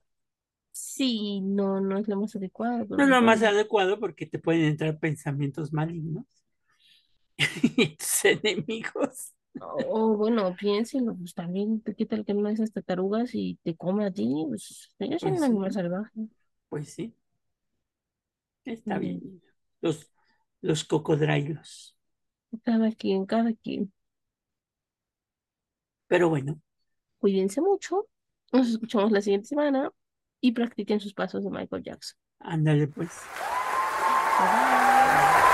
sí, 0.80 1.40
no, 1.42 1.80
no 1.80 1.98
es 1.98 2.08
lo 2.08 2.16
más 2.20 2.34
adecuado, 2.36 2.86
No 2.96 3.04
es 3.04 3.08
lo 3.08 3.22
más 3.22 3.42
adecuado 3.42 3.98
porque 3.98 4.26
te 4.26 4.38
pueden 4.38 4.64
entrar 4.66 4.98
pensamientos 4.98 5.72
malignos 5.72 6.26
y 7.76 7.96
tus 7.96 8.24
enemigos. 8.24 9.34
O 9.60 10.16
bueno, 10.16 10.54
piénselo, 10.56 11.14
pues 11.16 11.34
también, 11.34 11.80
¿qué 11.96 12.06
tal 12.06 12.24
que 12.24 12.34
no 12.34 12.48
es 12.48 12.60
hasta 12.60 12.82
tarugas 12.82 13.30
y 13.34 13.58
te 13.64 13.76
come 13.76 14.04
a 14.06 14.10
ti? 14.12 14.28
Pues 14.48 14.90
ellos 14.98 15.22
son 15.22 15.32
Pues 15.32 15.38
un 15.38 15.44
animal 15.44 15.72
salvaje. 15.72 16.28
pues 16.68 16.94
sí, 16.94 17.14
está 18.64 18.98
Mm, 18.98 18.98
bien. 18.98 19.26
Los, 19.80 20.10
los 20.60 20.84
cocodrilos. 20.84 21.96
Cada 22.64 22.92
quien, 22.92 23.24
cada 23.26 23.52
quien. 23.54 23.92
Pero 26.06 26.28
bueno, 26.28 26.60
Cuídense 27.18 27.60
mucho. 27.60 28.08
Nos 28.52 28.68
escuchamos 28.70 29.12
la 29.12 29.20
siguiente 29.20 29.48
semana 29.48 29.92
y 30.40 30.53
practiquen 30.53 31.01
sus 31.01 31.14
pasos 31.14 31.44
de 31.44 31.51
Michael 31.51 31.83
Jackson. 31.83 32.18
ándale 32.40 32.87
pues. 32.88 33.11
Bye 34.38 34.48
bye. 34.48 35.47